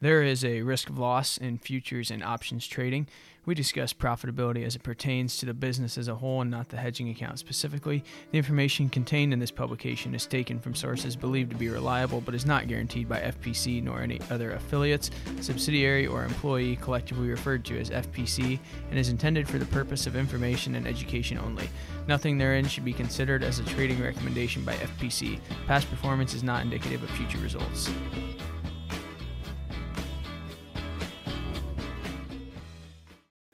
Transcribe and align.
There 0.00 0.22
is 0.22 0.44
a 0.44 0.62
risk 0.62 0.88
of 0.90 0.98
loss 0.98 1.38
in 1.38 1.58
futures 1.58 2.12
and 2.12 2.22
options 2.22 2.68
trading. 2.68 3.08
We 3.44 3.56
discuss 3.56 3.92
profitability 3.92 4.64
as 4.64 4.76
it 4.76 4.84
pertains 4.84 5.38
to 5.38 5.46
the 5.46 5.54
business 5.54 5.98
as 5.98 6.06
a 6.06 6.14
whole 6.14 6.40
and 6.40 6.52
not 6.52 6.68
the 6.68 6.76
hedging 6.76 7.08
account 7.08 7.40
specifically. 7.40 8.04
The 8.30 8.38
information 8.38 8.90
contained 8.90 9.32
in 9.32 9.40
this 9.40 9.50
publication 9.50 10.14
is 10.14 10.24
taken 10.24 10.60
from 10.60 10.76
sources 10.76 11.16
believed 11.16 11.50
to 11.50 11.56
be 11.56 11.68
reliable 11.68 12.20
but 12.20 12.36
is 12.36 12.46
not 12.46 12.68
guaranteed 12.68 13.08
by 13.08 13.18
FPC 13.22 13.82
nor 13.82 14.00
any 14.00 14.20
other 14.30 14.52
affiliates, 14.52 15.10
subsidiary, 15.40 16.06
or 16.06 16.24
employee 16.24 16.76
collectively 16.76 17.28
referred 17.28 17.64
to 17.64 17.80
as 17.80 17.90
FPC 17.90 18.60
and 18.90 19.00
is 19.00 19.08
intended 19.08 19.48
for 19.48 19.58
the 19.58 19.66
purpose 19.66 20.06
of 20.06 20.14
information 20.14 20.76
and 20.76 20.86
education 20.86 21.38
only. 21.38 21.68
Nothing 22.06 22.38
therein 22.38 22.68
should 22.68 22.84
be 22.84 22.92
considered 22.92 23.42
as 23.42 23.58
a 23.58 23.64
trading 23.64 24.00
recommendation 24.00 24.62
by 24.62 24.74
FPC. 24.74 25.40
Past 25.66 25.90
performance 25.90 26.34
is 26.34 26.44
not 26.44 26.62
indicative 26.62 27.02
of 27.02 27.10
future 27.10 27.38
results. 27.38 27.90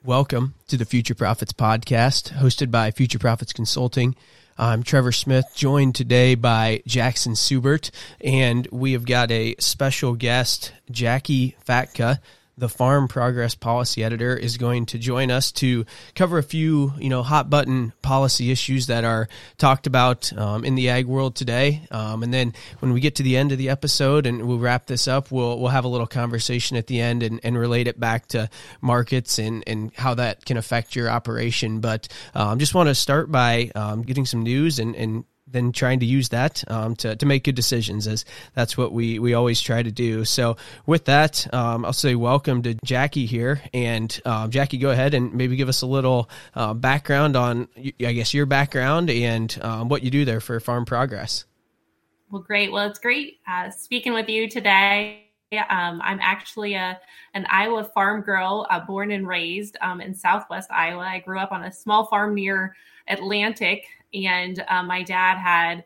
Welcome 0.05 0.53
to 0.67 0.77
the 0.77 0.85
Future 0.85 1.15
Profits 1.15 1.51
Podcast, 1.51 2.33
hosted 2.33 2.69
by 2.69 2.91
Future 2.91 3.17
Profits 3.17 3.51
Consulting. 3.51 4.15
I'm 4.55 4.83
Trevor 4.83 5.11
Smith, 5.11 5.47
joined 5.55 5.95
today 5.95 6.35
by 6.35 6.83
Jackson 6.85 7.35
Subert, 7.35 7.89
and 8.21 8.67
we 8.71 8.91
have 8.91 9.07
got 9.07 9.31
a 9.31 9.55
special 9.57 10.13
guest, 10.13 10.73
Jacqui 10.91 11.55
Fatka 11.67 12.19
the 12.57 12.69
Farm 12.69 13.07
Progress 13.07 13.55
Policy 13.55 14.03
Editor, 14.03 14.35
is 14.35 14.57
going 14.57 14.85
to 14.87 14.97
join 14.97 15.31
us 15.31 15.51
to 15.53 15.85
cover 16.15 16.37
a 16.37 16.43
few, 16.43 16.93
you 16.97 17.09
know, 17.09 17.23
hot 17.23 17.49
button 17.49 17.93
policy 18.01 18.51
issues 18.51 18.87
that 18.87 19.03
are 19.03 19.27
talked 19.57 19.87
about 19.87 20.31
um, 20.37 20.63
in 20.63 20.75
the 20.75 20.89
ag 20.89 21.05
world 21.05 21.35
today. 21.35 21.85
Um, 21.91 22.23
and 22.23 22.33
then 22.33 22.53
when 22.79 22.93
we 22.93 22.99
get 22.99 23.15
to 23.15 23.23
the 23.23 23.37
end 23.37 23.51
of 23.51 23.57
the 23.57 23.69
episode 23.69 24.25
and 24.25 24.47
we'll 24.47 24.59
wrap 24.59 24.85
this 24.85 25.07
up, 25.07 25.31
we'll 25.31 25.59
we'll 25.59 25.69
have 25.69 25.85
a 25.85 25.89
little 25.89 26.07
conversation 26.07 26.77
at 26.77 26.87
the 26.87 27.01
end 27.01 27.23
and, 27.23 27.39
and 27.43 27.57
relate 27.57 27.87
it 27.87 27.99
back 27.99 28.27
to 28.27 28.49
markets 28.81 29.39
and 29.39 29.63
and 29.67 29.91
how 29.95 30.13
that 30.13 30.45
can 30.45 30.57
affect 30.57 30.95
your 30.95 31.09
operation. 31.09 31.79
But 31.79 32.07
um, 32.33 32.49
I 32.49 32.55
just 32.55 32.75
want 32.75 32.89
to 32.89 32.95
start 32.95 33.31
by 33.31 33.71
um, 33.75 34.01
getting 34.03 34.25
some 34.25 34.43
news 34.43 34.79
and 34.79 34.95
and 34.95 35.25
then 35.47 35.71
trying 35.71 35.99
to 35.99 36.05
use 36.05 36.29
that 36.29 36.63
um, 36.69 36.95
to, 36.95 37.15
to 37.15 37.25
make 37.25 37.43
good 37.43 37.55
decisions 37.55 38.07
as 38.07 38.25
that's 38.53 38.77
what 38.77 38.91
we, 38.91 39.19
we 39.19 39.33
always 39.33 39.61
try 39.61 39.83
to 39.83 39.91
do. 39.91 40.25
So 40.25 40.57
with 40.85 41.05
that, 41.05 41.51
um, 41.53 41.85
I'll 41.85 41.93
say 41.93 42.15
welcome 42.15 42.63
to 42.63 42.73
Jacqui 42.75 43.27
here. 43.27 43.61
And 43.73 44.19
um, 44.25 44.49
Jacqui, 44.49 44.79
go 44.81 44.89
ahead 44.89 45.13
and 45.13 45.33
maybe 45.33 45.55
give 45.55 45.69
us 45.69 45.81
a 45.81 45.87
little 45.87 46.29
uh, 46.55 46.73
background 46.73 47.35
on, 47.35 47.67
I 47.77 48.13
guess, 48.13 48.33
your 48.33 48.47
background 48.47 49.09
and 49.09 49.55
um, 49.61 49.89
what 49.89 50.03
you 50.03 50.09
do 50.09 50.25
there 50.25 50.39
for 50.39 50.59
Farm 50.59 50.85
Progress. 50.85 51.45
Well, 52.31 52.41
great. 52.41 52.71
Well, 52.71 52.89
it's 52.89 52.99
great 52.99 53.39
uh, 53.47 53.69
speaking 53.69 54.13
with 54.13 54.27
you 54.27 54.49
today. 54.49 55.21
Um, 55.69 56.01
I'm 56.03 56.19
actually 56.21 56.73
a 56.73 56.99
an 57.33 57.45
Iowa 57.49 57.83
farm 57.83 58.21
girl, 58.21 58.65
uh, 58.69 58.79
born 58.79 59.11
and 59.11 59.27
raised 59.27 59.77
um, 59.79 60.01
in 60.01 60.15
Southwest 60.15 60.71
Iowa. 60.71 61.03
I 61.03 61.19
grew 61.19 61.39
up 61.39 61.51
on 61.51 61.63
a 61.63 61.71
small 61.71 62.07
farm 62.07 62.33
near 62.33 62.75
Atlantic, 63.07 63.85
and 64.15 64.63
um, 64.69 64.87
my 64.87 65.03
dad 65.03 65.37
had 65.37 65.83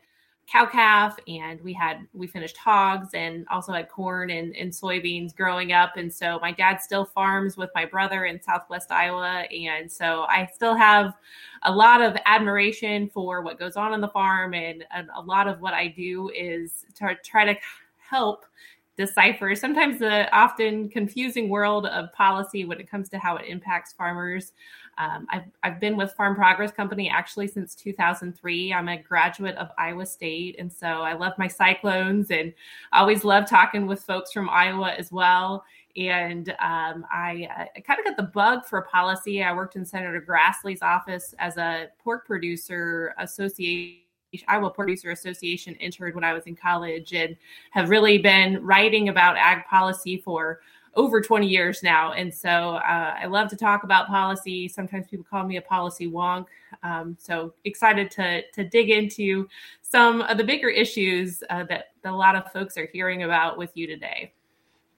cow 0.50 0.66
calf 0.66 1.16
and 1.28 1.60
we 1.60 1.72
had 1.72 2.08
we 2.12 2.26
finished 2.26 2.56
hogs 2.56 3.10
and 3.14 3.46
also 3.50 3.72
had 3.72 3.88
corn 3.88 4.30
and, 4.30 4.54
and 4.56 4.72
soybeans 4.72 5.34
growing 5.34 5.72
up. 5.72 5.96
And 5.96 6.12
so 6.12 6.40
my 6.40 6.50
dad 6.50 6.78
still 6.78 7.04
farms 7.04 7.56
with 7.56 7.70
my 7.74 7.84
brother 7.84 8.24
in 8.24 8.42
southwest 8.42 8.90
iowa. 8.90 9.44
And 9.52 9.90
so 9.90 10.24
i 10.28 10.48
still 10.52 10.74
have 10.74 11.14
a 11.62 11.72
lot 11.72 12.02
of 12.02 12.16
admiration 12.26 13.08
for 13.08 13.42
what 13.42 13.60
goes 13.60 13.76
on 13.76 13.92
on 13.92 14.00
the 14.00 14.08
farm. 14.08 14.54
And, 14.54 14.84
and 14.90 15.08
a 15.14 15.20
lot 15.20 15.46
of 15.46 15.60
what 15.60 15.74
i 15.74 15.86
do 15.86 16.30
is 16.30 16.84
to 16.96 17.16
try 17.24 17.44
to 17.44 17.56
help 17.98 18.44
decipher 19.06 19.54
sometimes 19.54 19.98
the 19.98 20.30
often 20.34 20.88
confusing 20.88 21.48
world 21.48 21.86
of 21.86 22.12
policy 22.12 22.64
when 22.64 22.78
it 22.78 22.90
comes 22.90 23.08
to 23.08 23.18
how 23.18 23.36
it 23.36 23.46
impacts 23.46 23.92
farmers 23.92 24.52
um, 25.00 25.26
I've, 25.30 25.44
I've 25.62 25.80
been 25.80 25.96
with 25.96 26.12
Farm 26.12 26.34
Progress 26.34 26.72
Company 26.72 27.08
actually 27.08 27.48
since 27.48 27.74
2003. 27.74 28.74
I'm 28.74 28.88
a 28.88 28.98
graduate 28.98 29.56
of 29.56 29.70
Iowa 29.78 30.04
State. 30.04 30.56
And 30.58 30.70
so 30.70 30.86
I 30.86 31.14
love 31.14 31.32
my 31.38 31.48
cyclones 31.48 32.30
and 32.30 32.52
always 32.92 33.24
love 33.24 33.48
talking 33.48 33.86
with 33.86 34.02
folks 34.02 34.30
from 34.30 34.50
Iowa 34.50 34.90
as 34.90 35.10
well. 35.10 35.64
And 35.96 36.50
um, 36.60 37.06
I, 37.10 37.68
I 37.76 37.80
kind 37.80 37.98
of 37.98 38.04
got 38.04 38.18
the 38.18 38.30
bug 38.30 38.66
for 38.66 38.82
policy. 38.82 39.42
I 39.42 39.54
worked 39.54 39.74
in 39.74 39.86
Senator 39.86 40.20
Grassley's 40.20 40.82
office 40.82 41.34
as 41.38 41.56
a 41.56 41.88
pork 41.98 42.26
producer 42.26 43.14
association 43.18 44.02
Iowa 44.48 44.70
Producer 44.70 45.10
Association 45.10 45.74
intern 45.76 46.14
when 46.14 46.24
I 46.24 46.32
was 46.32 46.44
in 46.46 46.56
college 46.56 47.12
and 47.12 47.36
have 47.70 47.90
really 47.90 48.18
been 48.18 48.64
writing 48.64 49.08
about 49.08 49.36
ag 49.36 49.64
policy 49.66 50.18
for 50.18 50.60
over 50.94 51.20
20 51.20 51.46
years 51.46 51.82
now. 51.82 52.12
And 52.12 52.32
so 52.34 52.48
uh, 52.48 53.14
I 53.18 53.26
love 53.26 53.48
to 53.50 53.56
talk 53.56 53.84
about 53.84 54.08
policy. 54.08 54.68
Sometimes 54.68 55.06
people 55.08 55.24
call 55.28 55.44
me 55.44 55.56
a 55.56 55.62
policy 55.62 56.10
wonk. 56.10 56.46
Um, 56.82 57.16
so 57.18 57.54
excited 57.64 58.10
to, 58.12 58.42
to 58.52 58.64
dig 58.64 58.90
into 58.90 59.48
some 59.82 60.22
of 60.22 60.36
the 60.36 60.44
bigger 60.44 60.68
issues 60.68 61.42
uh, 61.50 61.64
that, 61.64 61.86
that 62.02 62.12
a 62.12 62.16
lot 62.16 62.34
of 62.34 62.50
folks 62.52 62.76
are 62.76 62.88
hearing 62.92 63.22
about 63.22 63.56
with 63.56 63.70
you 63.74 63.86
today. 63.86 64.32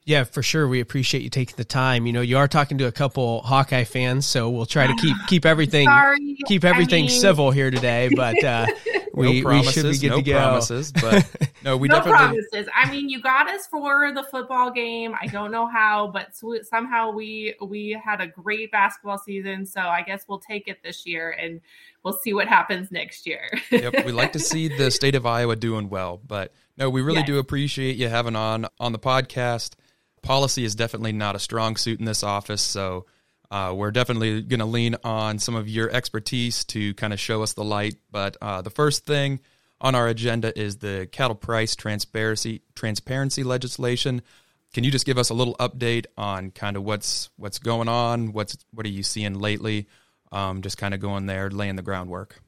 Yeah, 0.04 0.24
for 0.24 0.42
sure. 0.42 0.66
We 0.66 0.80
appreciate 0.80 1.22
you 1.22 1.30
taking 1.30 1.54
the 1.56 1.64
time. 1.64 2.06
You 2.06 2.12
know, 2.12 2.22
you 2.22 2.36
are 2.36 2.48
talking 2.48 2.76
to 2.78 2.86
a 2.86 2.92
couple 2.92 3.40
Hawkeye 3.42 3.84
fans, 3.84 4.26
so 4.26 4.50
we'll 4.50 4.66
try 4.66 4.88
to 4.88 4.94
keep 4.94 5.16
keep 5.28 5.46
everything 5.46 5.86
keep 6.46 6.64
everything 6.64 7.04
I 7.04 7.06
mean... 7.06 7.20
civil 7.20 7.52
here 7.52 7.70
today. 7.70 8.10
But 8.12 8.42
uh, 8.42 8.66
we, 9.14 9.40
no 9.40 9.42
promises, 9.42 9.84
we 9.84 9.92
should 9.92 10.00
be 10.00 10.08
good 10.08 10.10
no 10.10 10.16
to 10.16 10.22
go. 10.22 10.32
promises, 10.32 10.92
but 10.92 11.50
no, 11.64 11.76
we 11.76 11.88
no 11.88 11.96
definitely 11.96 12.18
promises. 12.18 12.68
I 12.74 12.90
mean, 12.90 13.08
you 13.08 13.20
got 13.20 13.48
us 13.48 13.66
for 13.66 14.12
the 14.12 14.22
football 14.24 14.70
game. 14.70 15.14
I 15.20 15.26
don't 15.26 15.50
know 15.50 15.66
how, 15.66 16.08
but 16.08 16.34
somehow 16.66 17.10
we 17.10 17.54
we 17.60 17.98
had 18.02 18.20
a 18.20 18.26
great 18.26 18.72
basketball 18.72 19.18
season. 19.18 19.66
So 19.66 19.80
I 19.80 20.02
guess 20.02 20.24
we'll 20.28 20.40
take 20.40 20.68
it 20.68 20.82
this 20.82 21.06
year, 21.06 21.30
and 21.30 21.60
we'll 22.02 22.18
see 22.18 22.32
what 22.32 22.48
happens 22.48 22.90
next 22.90 23.26
year. 23.26 23.50
yep, 23.70 24.04
we 24.04 24.12
like 24.12 24.32
to 24.32 24.38
see 24.40 24.68
the 24.76 24.90
state 24.90 25.14
of 25.14 25.26
Iowa 25.26 25.56
doing 25.56 25.88
well, 25.88 26.20
but 26.26 26.52
no, 26.76 26.88
we 26.88 27.02
really 27.02 27.18
yes. 27.18 27.26
do 27.26 27.38
appreciate 27.38 27.96
you 27.96 28.08
having 28.08 28.36
on 28.36 28.66
on 28.80 28.92
the 28.92 28.98
podcast 28.98 29.74
policy 30.22 30.64
is 30.64 30.74
definitely 30.74 31.12
not 31.12 31.36
a 31.36 31.38
strong 31.38 31.76
suit 31.76 31.98
in 31.98 32.06
this 32.06 32.22
office. 32.22 32.62
So 32.62 33.06
uh, 33.52 33.70
we're 33.74 33.90
definitely 33.90 34.40
going 34.40 34.60
to 34.60 34.66
lean 34.66 34.96
on 35.04 35.38
some 35.38 35.54
of 35.54 35.68
your 35.68 35.90
expertise 35.90 36.64
to 36.64 36.94
kind 36.94 37.12
of 37.12 37.20
show 37.20 37.42
us 37.42 37.52
the 37.52 37.62
light. 37.62 37.96
But 38.10 38.38
uh, 38.40 38.62
the 38.62 38.70
first 38.70 39.04
thing 39.04 39.40
on 39.78 39.94
our 39.94 40.08
agenda 40.08 40.58
is 40.58 40.78
the 40.78 41.06
cattle 41.12 41.34
price 41.34 41.76
transparency 41.76 42.62
transparency 42.74 43.44
legislation. 43.44 44.22
Can 44.72 44.84
you 44.84 44.90
just 44.90 45.04
give 45.04 45.18
us 45.18 45.28
a 45.28 45.34
little 45.34 45.54
update 45.56 46.06
on 46.16 46.50
kind 46.50 46.78
of 46.78 46.84
what's 46.84 47.28
what's 47.36 47.58
going 47.58 47.88
on? 47.88 48.32
What's 48.32 48.56
what 48.72 48.86
are 48.86 48.88
you 48.88 49.02
seeing 49.02 49.34
lately? 49.34 49.86
Um, 50.32 50.62
just 50.62 50.78
kind 50.78 50.94
of 50.94 51.00
going 51.00 51.26
there, 51.26 51.50
laying 51.50 51.76
the 51.76 51.82
groundwork. 51.82 52.40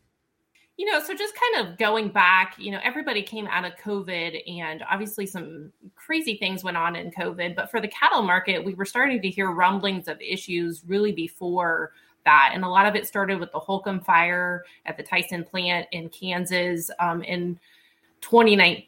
You 0.77 0.87
know, 0.87 1.01
so 1.01 1.15
just 1.15 1.35
kind 1.37 1.67
of 1.67 1.79
going 1.79 2.09
back, 2.09 2.57
you 2.59 2.73
know, 2.73 2.81
everybody 2.83 3.23
came 3.23 3.47
out 3.47 3.65
of 3.65 3.75
COVID 3.77 4.43
and 4.61 4.83
obviously 4.91 5.25
some 5.25 5.73
crazy 5.95 6.37
things 6.37 6.65
went 6.65 6.77
on 6.77 6.97
in 6.97 7.13
COVID. 7.13 7.55
But 7.55 7.71
for 7.71 7.81
the 7.81 7.87
cattle 7.89 8.23
market, 8.23 8.65
we 8.65 8.75
were 8.75 8.85
starting 8.85 9.23
to 9.23 9.31
hear 9.31 9.53
rumblings 9.53 10.09
of 10.09 10.21
issues 10.21 10.83
really 10.85 11.13
before 11.13 11.93
that. 12.25 12.51
And 12.55 12.65
a 12.65 12.69
lot 12.69 12.87
of 12.87 12.97
it 12.97 13.07
started 13.07 13.39
with 13.39 13.53
the 13.53 13.61
Holcomb 13.61 14.01
fire 14.01 14.65
at 14.87 14.97
the 14.97 15.03
Tyson 15.03 15.45
plant 15.45 15.87
in 15.93 16.09
Kansas 16.09 16.91
um, 16.99 17.23
in 17.23 17.59
2019. 18.21 18.87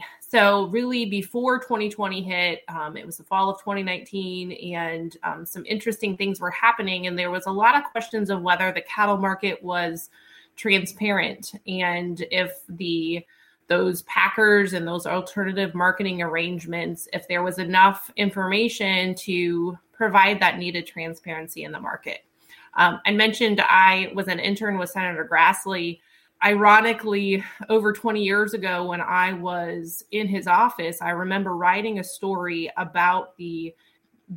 Uh, 0.00 0.04
so, 0.32 0.64
really, 0.68 1.04
before 1.04 1.58
2020 1.58 2.22
hit, 2.22 2.62
um, 2.68 2.96
it 2.96 3.04
was 3.04 3.18
the 3.18 3.22
fall 3.22 3.50
of 3.50 3.58
2019, 3.58 4.52
and 4.74 5.14
um, 5.24 5.44
some 5.44 5.62
interesting 5.66 6.16
things 6.16 6.40
were 6.40 6.50
happening. 6.50 7.06
And 7.06 7.18
there 7.18 7.30
was 7.30 7.44
a 7.44 7.50
lot 7.52 7.76
of 7.76 7.84
questions 7.92 8.30
of 8.30 8.40
whether 8.40 8.72
the 8.72 8.80
cattle 8.80 9.18
market 9.18 9.62
was 9.62 10.08
transparent 10.56 11.52
and 11.66 12.24
if 12.30 12.62
the 12.70 13.22
those 13.68 14.00
packers 14.04 14.72
and 14.72 14.88
those 14.88 15.04
alternative 15.04 15.74
marketing 15.74 16.22
arrangements, 16.22 17.08
if 17.12 17.28
there 17.28 17.42
was 17.42 17.58
enough 17.58 18.10
information 18.16 19.14
to 19.16 19.78
provide 19.92 20.40
that 20.40 20.56
needed 20.56 20.86
transparency 20.86 21.64
in 21.64 21.72
the 21.72 21.80
market. 21.80 22.24
Um, 22.78 23.02
I 23.04 23.10
mentioned 23.10 23.60
I 23.60 24.10
was 24.14 24.28
an 24.28 24.38
intern 24.38 24.78
with 24.78 24.88
Senator 24.88 25.28
Grassley 25.30 26.00
ironically, 26.44 27.44
over 27.68 27.92
20 27.92 28.22
years 28.22 28.54
ago, 28.54 28.86
when 28.86 29.00
I 29.00 29.32
was 29.32 30.04
in 30.10 30.26
his 30.26 30.46
office, 30.46 31.00
I 31.00 31.10
remember 31.10 31.56
writing 31.56 31.98
a 31.98 32.04
story 32.04 32.70
about 32.76 33.36
the 33.36 33.74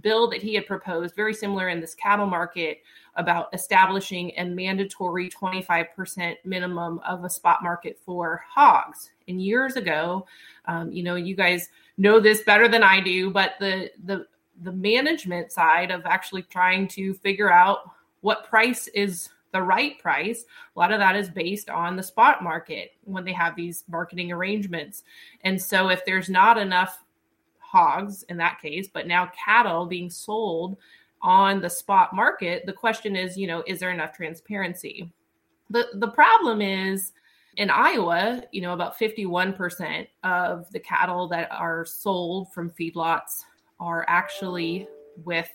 bill 0.01 0.29
that 0.29 0.41
he 0.41 0.53
had 0.53 0.65
proposed, 0.65 1.15
very 1.15 1.33
similar 1.33 1.69
in 1.69 1.79
this 1.79 1.95
cattle 1.95 2.25
market, 2.25 2.79
about 3.15 3.47
establishing 3.53 4.31
a 4.37 4.45
mandatory 4.45 5.29
25% 5.29 6.35
minimum 6.43 6.99
of 7.07 7.23
a 7.23 7.29
spot 7.29 7.63
market 7.63 7.97
for 8.05 8.43
hogs. 8.47 9.11
And 9.27 9.41
years 9.41 9.75
ago, 9.75 10.25
um, 10.65 10.91
you 10.91 11.03
know, 11.03 11.15
you 11.15 11.35
guys 11.35 11.69
know 11.97 12.19
this 12.19 12.41
better 12.41 12.67
than 12.67 12.83
I 12.83 12.99
do, 12.99 13.31
but 13.31 13.53
the 13.59 13.91
the 14.03 14.27
the 14.61 14.71
management 14.71 15.51
side 15.51 15.91
of 15.91 16.05
actually 16.05 16.43
trying 16.43 16.87
to 16.87 17.13
figure 17.15 17.51
out 17.51 17.91
what 18.21 18.45
price 18.45 18.87
is 18.89 19.29
the 19.51 19.61
right 19.61 19.97
price. 19.99 20.43
A 20.75 20.79
lot 20.79 20.91
of 20.91 20.99
that 20.99 21.15
is 21.15 21.29
based 21.29 21.69
on 21.69 21.95
the 21.95 22.03
spot 22.03 22.43
market 22.43 22.91
when 23.03 23.23
they 23.23 23.33
have 23.33 23.55
these 23.55 23.83
marketing 23.87 24.31
arrangements. 24.31 25.03
And 25.41 25.61
so 25.61 25.89
if 25.89 26.05
there's 26.05 26.29
not 26.29 26.57
enough 26.57 27.03
hogs 27.59 28.23
in 28.23 28.37
that 28.37 28.61
case, 28.61 28.87
but 28.91 29.07
now 29.07 29.31
cattle 29.45 29.85
being 29.85 30.09
sold 30.09 30.77
on 31.21 31.61
the 31.61 31.69
spot 31.69 32.13
market. 32.13 32.65
The 32.65 32.73
question 32.73 33.15
is, 33.15 33.37
you 33.37 33.47
know, 33.47 33.63
is 33.65 33.79
there 33.79 33.91
enough 33.91 34.15
transparency? 34.15 35.11
The 35.69 35.87
the 35.95 36.09
problem 36.09 36.61
is 36.61 37.13
in 37.57 37.69
Iowa, 37.69 38.43
you 38.51 38.61
know, 38.61 38.73
about 38.73 38.99
51% 38.99 40.07
of 40.23 40.69
the 40.71 40.79
cattle 40.79 41.27
that 41.29 41.51
are 41.51 41.85
sold 41.85 42.51
from 42.53 42.69
feedlots 42.71 43.43
are 43.79 44.05
actually 44.07 44.87
with 45.23 45.49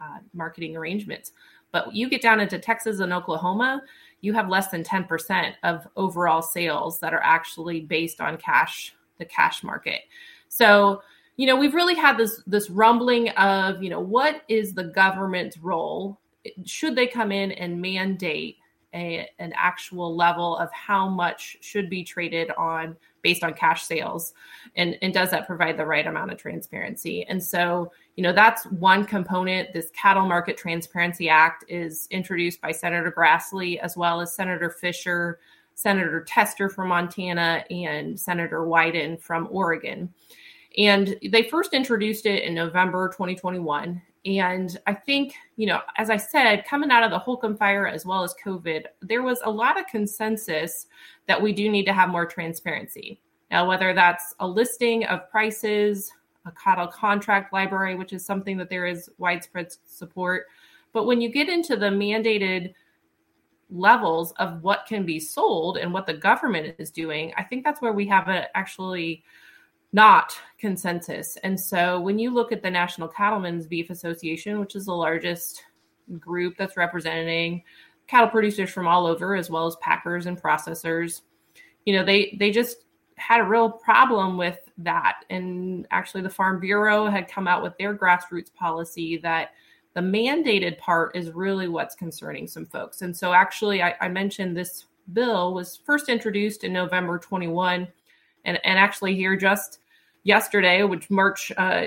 uh, 0.00 0.18
marketing 0.32 0.76
arrangements. 0.76 1.32
But 1.72 1.94
you 1.94 2.08
get 2.08 2.22
down 2.22 2.40
into 2.40 2.58
Texas 2.58 3.00
and 3.00 3.12
Oklahoma, 3.12 3.82
you 4.20 4.32
have 4.34 4.48
less 4.48 4.68
than 4.68 4.84
10% 4.84 5.54
of 5.64 5.86
overall 5.96 6.42
sales 6.42 7.00
that 7.00 7.12
are 7.12 7.22
actually 7.22 7.80
based 7.80 8.20
on 8.20 8.36
cash, 8.36 8.94
the 9.18 9.24
cash 9.24 9.64
market. 9.64 10.02
So, 10.48 11.02
you 11.36 11.46
know, 11.46 11.56
we've 11.56 11.74
really 11.74 11.94
had 11.94 12.16
this 12.16 12.42
this 12.46 12.70
rumbling 12.70 13.30
of, 13.30 13.82
you 13.82 13.90
know, 13.90 14.00
what 14.00 14.42
is 14.48 14.74
the 14.74 14.84
government's 14.84 15.58
role? 15.58 16.18
Should 16.64 16.94
they 16.94 17.06
come 17.06 17.32
in 17.32 17.52
and 17.52 17.80
mandate 17.80 18.58
a, 18.94 19.28
an 19.38 19.52
actual 19.56 20.14
level 20.14 20.56
of 20.58 20.70
how 20.72 21.08
much 21.08 21.56
should 21.60 21.88
be 21.88 22.04
traded 22.04 22.50
on 22.52 22.96
based 23.22 23.42
on 23.44 23.54
cash 23.54 23.84
sales 23.84 24.34
and, 24.76 24.98
and 25.02 25.14
does 25.14 25.30
that 25.30 25.46
provide 25.46 25.76
the 25.76 25.86
right 25.86 26.06
amount 26.06 26.32
of 26.32 26.38
transparency? 26.38 27.24
And 27.24 27.42
so 27.42 27.92
you 28.16 28.22
know 28.22 28.32
that's 28.32 28.64
one 28.66 29.04
component. 29.04 29.72
This 29.72 29.90
cattle 29.90 30.26
market 30.26 30.56
transparency 30.56 31.28
act 31.28 31.64
is 31.68 32.08
introduced 32.10 32.60
by 32.60 32.72
senator 32.72 33.12
grassley 33.12 33.78
as 33.78 33.96
well 33.96 34.20
as 34.20 34.34
senator 34.34 34.70
Fischer 34.70 35.38
senator 35.74 36.22
tester 36.22 36.68
from 36.68 36.88
montana 36.88 37.64
and 37.70 38.18
senator 38.18 38.60
wyden 38.60 39.20
from 39.20 39.48
oregon. 39.50 40.12
And 40.78 41.16
they 41.30 41.44
first 41.44 41.72
introduced 41.72 42.26
it 42.26 42.44
in 42.44 42.54
november 42.54 43.08
2021 43.08 44.00
and 44.24 44.78
I 44.86 44.94
think, 44.94 45.34
you 45.56 45.66
know, 45.66 45.80
as 45.96 46.08
I 46.08 46.16
said, 46.16 46.64
coming 46.64 46.90
out 46.90 47.02
of 47.02 47.10
the 47.10 47.18
Holcomb 47.18 47.56
fire 47.56 47.88
as 47.88 48.06
well 48.06 48.22
as 48.22 48.34
COVID, 48.44 48.84
there 49.00 49.22
was 49.22 49.40
a 49.44 49.50
lot 49.50 49.78
of 49.78 49.86
consensus 49.86 50.86
that 51.26 51.40
we 51.40 51.52
do 51.52 51.68
need 51.68 51.86
to 51.86 51.92
have 51.92 52.08
more 52.08 52.26
transparency. 52.26 53.20
Now, 53.50 53.68
whether 53.68 53.92
that's 53.92 54.34
a 54.38 54.46
listing 54.46 55.04
of 55.06 55.28
prices, 55.30 56.12
a 56.46 56.52
cattle 56.52 56.86
contract 56.86 57.52
library, 57.52 57.96
which 57.96 58.12
is 58.12 58.24
something 58.24 58.56
that 58.58 58.70
there 58.70 58.86
is 58.86 59.10
widespread 59.18 59.74
support. 59.86 60.46
But 60.92 61.06
when 61.06 61.20
you 61.20 61.28
get 61.28 61.48
into 61.48 61.76
the 61.76 61.86
mandated 61.86 62.74
levels 63.70 64.32
of 64.32 64.62
what 64.62 64.86
can 64.86 65.04
be 65.04 65.18
sold 65.18 65.78
and 65.78 65.92
what 65.92 66.06
the 66.06 66.14
government 66.14 66.74
is 66.78 66.90
doing, 66.90 67.32
I 67.36 67.42
think 67.42 67.64
that's 67.64 67.82
where 67.82 67.92
we 67.92 68.06
have 68.06 68.28
a 68.28 68.54
actually 68.56 69.24
not 69.92 70.34
consensus. 70.58 71.36
And 71.42 71.58
so 71.58 72.00
when 72.00 72.18
you 72.18 72.32
look 72.32 72.52
at 72.52 72.62
the 72.62 72.70
National 72.70 73.08
Cattlemen's 73.08 73.66
Beef 73.66 73.90
Association, 73.90 74.58
which 74.58 74.74
is 74.74 74.86
the 74.86 74.94
largest 74.94 75.62
group 76.18 76.56
that's 76.56 76.76
representing 76.76 77.62
cattle 78.06 78.28
producers 78.28 78.70
from 78.70 78.86
all 78.86 79.06
over, 79.06 79.34
as 79.36 79.50
well 79.50 79.66
as 79.66 79.76
packers 79.76 80.26
and 80.26 80.40
processors, 80.40 81.22
you 81.84 81.94
know, 81.94 82.04
they 82.04 82.36
they 82.38 82.50
just 82.50 82.84
had 83.16 83.40
a 83.40 83.44
real 83.44 83.70
problem 83.70 84.36
with 84.36 84.58
that. 84.78 85.20
And 85.30 85.86
actually 85.90 86.22
the 86.22 86.30
Farm 86.30 86.58
Bureau 86.58 87.06
had 87.06 87.28
come 87.28 87.46
out 87.46 87.62
with 87.62 87.76
their 87.78 87.94
grassroots 87.94 88.52
policy 88.52 89.18
that 89.18 89.50
the 89.94 90.00
mandated 90.00 90.78
part 90.78 91.14
is 91.14 91.30
really 91.30 91.68
what's 91.68 91.94
concerning 91.94 92.48
some 92.48 92.64
folks. 92.64 93.02
And 93.02 93.16
so 93.16 93.32
actually 93.32 93.82
I, 93.82 93.94
I 94.00 94.08
mentioned 94.08 94.56
this 94.56 94.86
bill 95.12 95.52
was 95.52 95.80
first 95.84 96.08
introduced 96.08 96.64
in 96.64 96.72
November 96.72 97.18
21 97.18 97.86
and, 98.44 98.60
and 98.64 98.78
actually 98.78 99.14
here 99.14 99.36
just 99.36 99.80
yesterday, 100.24 100.82
which 100.84 101.10
March, 101.10 101.52
uh, 101.56 101.86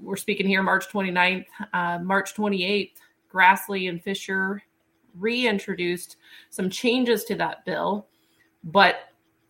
we're 0.00 0.16
speaking 0.16 0.46
here 0.46 0.62
March 0.62 0.88
29th, 0.88 1.46
uh, 1.72 1.98
March 1.98 2.34
28th, 2.34 2.92
Grassley 3.32 3.88
and 3.88 4.02
Fischer 4.02 4.62
reintroduced 5.18 6.16
some 6.50 6.70
changes 6.70 7.24
to 7.24 7.34
that 7.36 7.64
bill. 7.64 8.06
But 8.62 8.96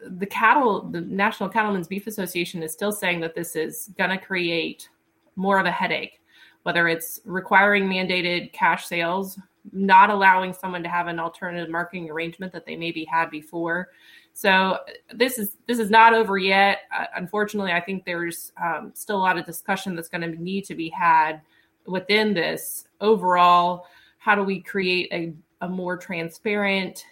the 0.00 0.26
cattle, 0.26 0.82
the 0.82 1.00
National 1.00 1.48
Cattlemen's 1.48 1.88
Beef 1.88 2.06
Association 2.06 2.62
is 2.62 2.72
still 2.72 2.92
saying 2.92 3.20
that 3.20 3.34
this 3.34 3.56
is 3.56 3.90
going 3.96 4.10
to 4.10 4.18
create 4.18 4.88
more 5.36 5.58
of 5.58 5.66
a 5.66 5.70
headache, 5.70 6.20
whether 6.62 6.88
it's 6.88 7.20
requiring 7.24 7.84
mandated 7.84 8.52
cash 8.52 8.86
sales, 8.86 9.38
not 9.72 10.10
allowing 10.10 10.52
someone 10.52 10.82
to 10.82 10.88
have 10.88 11.06
an 11.06 11.18
alternative 11.18 11.70
marketing 11.70 12.10
arrangement 12.10 12.52
that 12.52 12.66
they 12.66 12.76
maybe 12.76 13.04
had 13.04 13.30
before. 13.30 13.88
So 14.36 14.78
this 15.14 15.38
is 15.38 15.56
this 15.68 15.78
is 15.78 15.90
not 15.90 16.12
over 16.12 16.36
yet. 16.36 16.80
Uh, 16.94 17.06
unfortunately, 17.14 17.72
I 17.72 17.80
think 17.80 18.04
there's 18.04 18.52
um, 18.62 18.90
still 18.92 19.16
a 19.16 19.22
lot 19.22 19.38
of 19.38 19.46
discussion 19.46 19.94
that's 19.94 20.08
going 20.08 20.22
to 20.22 20.42
need 20.42 20.64
to 20.64 20.74
be 20.74 20.88
had 20.88 21.40
within 21.86 22.34
this 22.34 22.88
overall. 23.00 23.86
How 24.18 24.34
do 24.34 24.42
we 24.42 24.60
create 24.60 25.08
a, 25.12 25.32
a 25.64 25.68
more 25.68 25.96
transparent 25.96 27.06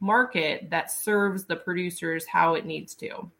market 0.00 0.68
that 0.70 0.90
serves 0.90 1.44
the 1.44 1.54
producers 1.54 2.26
how 2.26 2.54
it 2.54 2.66
needs 2.66 2.96
to? 2.96 3.30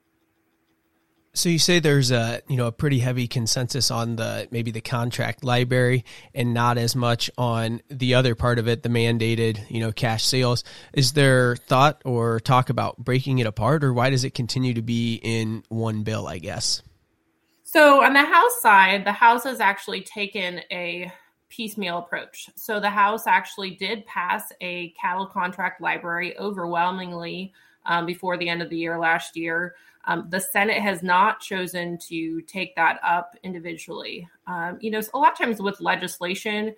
So 1.37 1.51
you 1.51 1.59
say 1.59 1.81
there's 1.81 2.13
a 2.13 2.41
you 2.49 2.57
know 2.57 2.67
a 2.67 2.73
pretty 2.73 2.99
heavy 2.99 3.29
consensus 3.29 3.91
on 3.91 4.17
the 4.17 4.49
maybe 4.51 4.71
the 4.71 4.81
contract 4.81 5.45
library 5.45 6.07
and 6.35 6.55
not 6.55 6.79
as 6.79 6.97
much 6.97 7.31
on 7.37 7.83
the 7.91 8.15
other 8.15 8.35
part 8.35 8.59
of 8.59 8.69
it, 8.69 8.83
the 8.83 8.89
mandated 8.89 9.71
you 9.71 9.81
know 9.81 9.93
cash 9.93 10.25
sales. 10.25 10.65
Is 10.95 11.13
there 11.13 11.55
thought 11.57 12.01
or 12.07 12.41
talk 12.41 12.71
about 12.71 12.97
breaking 12.97 13.39
it 13.39 13.47
apart, 13.47 13.85
or 13.85 13.93
why 13.93 14.09
does 14.09 14.25
it 14.25 14.33
continue 14.33 14.73
to 14.73 14.83
be 14.83 15.17
in 15.17 15.63
one 15.69 16.05
bill? 16.05 16.27
I 16.27 16.39
guess. 16.39 16.81
So 17.65 18.03
on 18.03 18.15
the 18.15 18.25
House 18.25 18.63
side, 18.63 19.05
the 19.05 19.13
House 19.13 19.45
has 19.45 19.61
actually 19.61 20.01
taken 20.01 20.63
a 20.73 21.13
piecemeal 21.51 21.99
approach. 21.99 22.49
So 22.57 22.81
the 22.81 22.89
House 22.89 23.27
actually 23.27 23.73
did 23.73 24.07
pass 24.07 24.51
a 24.63 24.95
cattle 24.99 25.27
contract 25.27 25.83
library 25.83 26.39
overwhelmingly 26.39 27.53
um, 27.85 28.07
before 28.07 28.39
the 28.39 28.49
end 28.49 28.63
of 28.63 28.71
the 28.71 28.79
year 28.79 28.99
last 28.99 29.37
year. 29.37 29.75
Um, 30.07 30.27
the 30.29 30.41
Senate 30.41 30.81
has 30.81 31.03
not 31.03 31.41
chosen 31.41 31.99
to 32.09 32.41
take 32.43 32.77
that 32.77 33.01
up 33.03 33.35
individually. 33.43 34.29
Um, 34.47 34.79
you 34.81 34.91
know, 34.91 35.01
a 35.15 35.19
lot 35.19 35.33
of 35.33 35.39
times 35.39 35.61
with 35.61 35.81
legislation, 35.81 36.75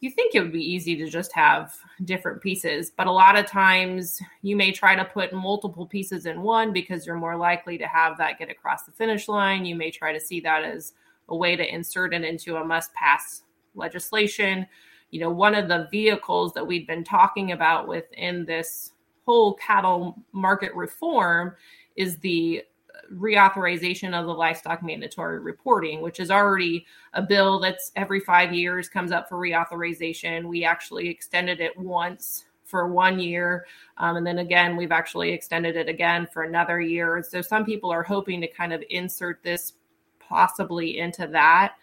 you 0.00 0.10
think 0.10 0.34
it 0.34 0.40
would 0.40 0.52
be 0.52 0.72
easy 0.72 0.96
to 0.96 1.08
just 1.08 1.32
have 1.32 1.76
different 2.04 2.42
pieces, 2.42 2.90
but 2.90 3.06
a 3.06 3.12
lot 3.12 3.38
of 3.38 3.46
times 3.46 4.20
you 4.42 4.56
may 4.56 4.72
try 4.72 4.96
to 4.96 5.04
put 5.04 5.32
multiple 5.32 5.86
pieces 5.86 6.26
in 6.26 6.42
one 6.42 6.72
because 6.72 7.06
you're 7.06 7.14
more 7.14 7.36
likely 7.36 7.78
to 7.78 7.86
have 7.86 8.18
that 8.18 8.38
get 8.38 8.50
across 8.50 8.82
the 8.82 8.90
finish 8.90 9.28
line. 9.28 9.64
You 9.64 9.76
may 9.76 9.92
try 9.92 10.12
to 10.12 10.18
see 10.18 10.40
that 10.40 10.64
as 10.64 10.94
a 11.28 11.36
way 11.36 11.54
to 11.54 11.74
insert 11.74 12.14
it 12.14 12.24
into 12.24 12.56
a 12.56 12.64
must 12.64 12.92
pass 12.94 13.42
legislation. 13.76 14.66
You 15.12 15.20
know, 15.20 15.30
one 15.30 15.54
of 15.54 15.68
the 15.68 15.86
vehicles 15.92 16.52
that 16.54 16.66
we've 16.66 16.86
been 16.86 17.04
talking 17.04 17.52
about 17.52 17.86
within 17.86 18.44
this 18.44 18.92
whole 19.24 19.54
cattle 19.54 20.20
market 20.32 20.74
reform 20.74 21.54
is 21.96 22.18
the 22.18 22.64
reauthorization 23.12 24.18
of 24.18 24.26
the 24.26 24.32
livestock 24.32 24.82
mandatory 24.82 25.40
reporting, 25.40 26.00
which 26.00 26.20
is 26.20 26.30
already 26.30 26.86
a 27.14 27.22
bill 27.22 27.58
that's 27.58 27.92
every 27.96 28.20
five 28.20 28.52
years 28.52 28.88
comes 28.88 29.12
up 29.12 29.28
for 29.28 29.38
reauthorization. 29.38 30.44
We 30.44 30.64
actually 30.64 31.08
extended 31.08 31.60
it 31.60 31.76
once 31.76 32.44
for 32.64 32.88
one 32.88 33.18
year. 33.18 33.66
Um, 33.98 34.16
and 34.16 34.26
then 34.26 34.38
again, 34.38 34.76
we've 34.76 34.92
actually 34.92 35.30
extended 35.30 35.76
it 35.76 35.88
again 35.88 36.26
for 36.32 36.44
another 36.44 36.80
year. 36.80 37.22
So 37.28 37.42
some 37.42 37.66
people 37.66 37.90
are 37.90 38.02
hoping 38.02 38.40
to 38.40 38.48
kind 38.48 38.72
of 38.72 38.82
insert 38.88 39.42
this 39.42 39.74
possibly 40.18 40.98
into 40.98 41.26
that. 41.26 41.74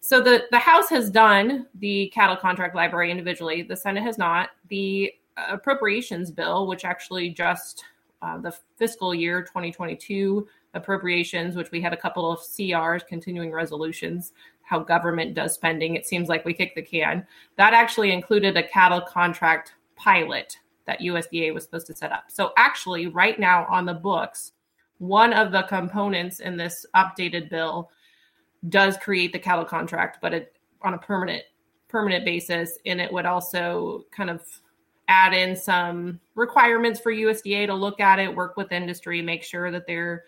So 0.00 0.20
the, 0.20 0.44
the 0.50 0.58
House 0.58 0.88
has 0.90 1.10
done 1.10 1.66
the 1.76 2.08
cattle 2.14 2.36
contract 2.36 2.74
library 2.74 3.10
individually, 3.10 3.62
the 3.62 3.76
Senate 3.76 4.02
has 4.02 4.18
not. 4.18 4.50
The 4.68 5.12
appropriations 5.36 6.30
bill, 6.30 6.66
which 6.66 6.84
actually 6.84 7.30
just 7.30 7.84
uh, 8.22 8.38
the 8.38 8.54
fiscal 8.76 9.14
year 9.14 9.42
2022 9.42 10.46
appropriations, 10.74 11.56
which 11.56 11.70
we 11.70 11.80
had 11.80 11.92
a 11.92 11.96
couple 11.96 12.30
of 12.30 12.40
CRs, 12.40 13.06
continuing 13.06 13.52
resolutions, 13.52 14.32
how 14.62 14.78
government 14.78 15.34
does 15.34 15.54
spending. 15.54 15.96
It 15.96 16.06
seems 16.06 16.28
like 16.28 16.44
we 16.44 16.54
kick 16.54 16.74
the 16.74 16.82
can. 16.82 17.26
That 17.56 17.72
actually 17.72 18.12
included 18.12 18.56
a 18.56 18.68
cattle 18.68 19.00
contract 19.00 19.74
pilot 19.96 20.58
that 20.86 21.00
USDA 21.00 21.52
was 21.52 21.64
supposed 21.64 21.86
to 21.88 21.96
set 21.96 22.12
up. 22.12 22.24
So, 22.28 22.52
actually, 22.56 23.06
right 23.06 23.38
now 23.38 23.66
on 23.68 23.86
the 23.86 23.94
books, 23.94 24.52
one 24.98 25.32
of 25.32 25.52
the 25.52 25.62
components 25.62 26.40
in 26.40 26.56
this 26.56 26.86
updated 26.94 27.50
bill 27.50 27.90
does 28.68 28.96
create 28.96 29.32
the 29.32 29.38
cattle 29.38 29.64
contract, 29.64 30.18
but 30.20 30.32
it 30.32 30.56
on 30.82 30.94
a 30.94 30.98
permanent 30.98 31.42
permanent 31.88 32.24
basis, 32.24 32.78
and 32.86 33.00
it 33.00 33.12
would 33.12 33.26
also 33.26 34.04
kind 34.10 34.30
of 34.30 34.42
add 35.08 35.32
in 35.32 35.56
some 35.56 36.20
requirements 36.34 37.00
for 37.00 37.12
USDA 37.12 37.66
to 37.66 37.74
look 37.74 38.00
at 38.00 38.18
it, 38.18 38.34
work 38.34 38.56
with 38.56 38.72
industry, 38.72 39.22
make 39.22 39.42
sure 39.42 39.70
that 39.70 39.86
they're 39.86 40.24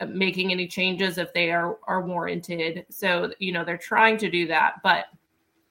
uh, 0.00 0.06
making 0.06 0.50
any 0.50 0.66
changes 0.66 1.18
if 1.18 1.32
they 1.32 1.50
are 1.52 1.78
are 1.86 2.04
warranted. 2.06 2.86
So, 2.90 3.32
you 3.38 3.52
know, 3.52 3.64
they're 3.64 3.78
trying 3.78 4.16
to 4.18 4.30
do 4.30 4.46
that, 4.48 4.74
but 4.82 5.06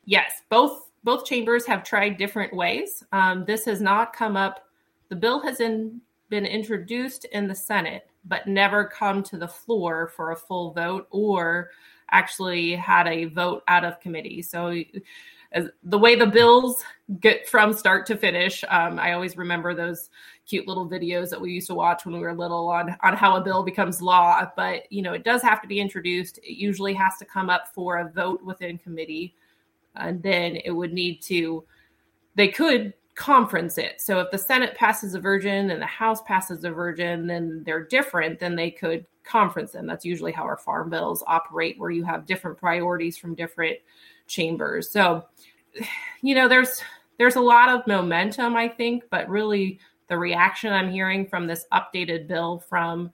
yes, 0.05 0.41
both 0.49 0.91
both 1.03 1.25
chambers 1.25 1.65
have 1.65 1.83
tried 1.83 2.17
different 2.17 2.55
ways. 2.55 3.03
Um, 3.11 3.43
this 3.45 3.65
has 3.65 3.81
not 3.81 4.13
come 4.13 4.37
up. 4.37 4.65
The 5.09 5.17
bill 5.17 5.41
has 5.41 5.59
in, 5.59 5.99
been 6.29 6.45
introduced 6.45 7.25
in 7.25 7.47
the 7.47 7.55
Senate 7.55 8.07
but 8.25 8.47
never 8.47 8.85
come 8.85 9.23
to 9.23 9.37
the 9.37 9.47
floor 9.47 10.07
for 10.15 10.31
a 10.31 10.35
full 10.35 10.71
vote 10.71 11.07
or 11.11 11.71
actually 12.11 12.75
had 12.75 13.07
a 13.07 13.25
vote 13.25 13.63
out 13.67 13.83
of 13.83 13.99
committee. 13.99 14.41
So 14.41 14.81
the 15.83 15.97
way 15.97 16.15
the 16.15 16.25
bills 16.25 16.83
get 17.19 17.47
from 17.47 17.73
start 17.73 18.05
to 18.07 18.17
finish, 18.17 18.63
um, 18.69 18.97
I 18.97 19.13
always 19.13 19.37
remember 19.37 19.73
those 19.73 20.09
cute 20.47 20.67
little 20.67 20.89
videos 20.89 21.29
that 21.29 21.39
we 21.39 21.51
used 21.51 21.67
to 21.67 21.75
watch 21.75 22.05
when 22.05 22.15
we 22.15 22.21
were 22.21 22.33
little 22.33 22.67
on 22.69 22.95
on 23.01 23.15
how 23.15 23.35
a 23.35 23.41
bill 23.41 23.63
becomes 23.63 24.01
law. 24.01 24.43
But 24.55 24.91
you 24.91 25.01
know, 25.01 25.13
it 25.13 25.23
does 25.23 25.41
have 25.41 25.61
to 25.61 25.67
be 25.67 25.79
introduced. 25.79 26.39
It 26.39 26.57
usually 26.57 26.93
has 26.93 27.17
to 27.19 27.25
come 27.25 27.49
up 27.49 27.67
for 27.73 27.97
a 27.97 28.09
vote 28.09 28.43
within 28.43 28.77
committee, 28.77 29.35
and 29.95 30.21
then 30.23 30.57
it 30.63 30.71
would 30.71 30.93
need 30.93 31.21
to. 31.23 31.63
They 32.35 32.47
could 32.47 32.93
conference 33.15 33.77
it. 33.77 34.01
So 34.01 34.19
if 34.21 34.31
the 34.31 34.39
Senate 34.39 34.75
passes 34.75 35.13
a 35.13 35.19
version 35.19 35.69
and 35.69 35.79
the 35.79 35.85
House 35.85 36.21
passes 36.23 36.63
a 36.63 36.71
version, 36.71 37.27
then 37.27 37.61
they're 37.63 37.85
different. 37.85 38.39
Then 38.39 38.55
they 38.55 38.71
could 38.71 39.05
conference 39.23 39.73
them. 39.73 39.85
That's 39.85 40.03
usually 40.03 40.31
how 40.31 40.43
our 40.43 40.57
farm 40.57 40.89
bills 40.89 41.23
operate, 41.27 41.77
where 41.77 41.91
you 41.91 42.03
have 42.05 42.25
different 42.25 42.57
priorities 42.57 43.17
from 43.17 43.35
different 43.35 43.77
chambers. 44.33 44.91
So, 44.91 45.25
you 46.21 46.35
know, 46.35 46.47
there's 46.47 46.81
there's 47.17 47.35
a 47.35 47.41
lot 47.41 47.69
of 47.69 47.85
momentum, 47.87 48.55
I 48.55 48.67
think, 48.67 49.03
but 49.09 49.29
really 49.29 49.79
the 50.09 50.17
reaction 50.17 50.73
I'm 50.73 50.91
hearing 50.91 51.27
from 51.27 51.47
this 51.47 51.65
updated 51.71 52.27
bill 52.27 52.59
from 52.59 53.11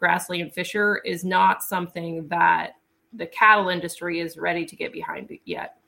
Grassley 0.00 0.42
and 0.42 0.52
Fischer 0.52 1.00
is 1.04 1.24
not 1.24 1.62
something 1.62 2.28
that 2.28 2.72
the 3.12 3.26
cattle 3.26 3.68
industry 3.68 4.20
is 4.20 4.36
ready 4.36 4.66
to 4.66 4.76
get 4.76 4.92
behind 4.92 5.30
yet. 5.44 5.78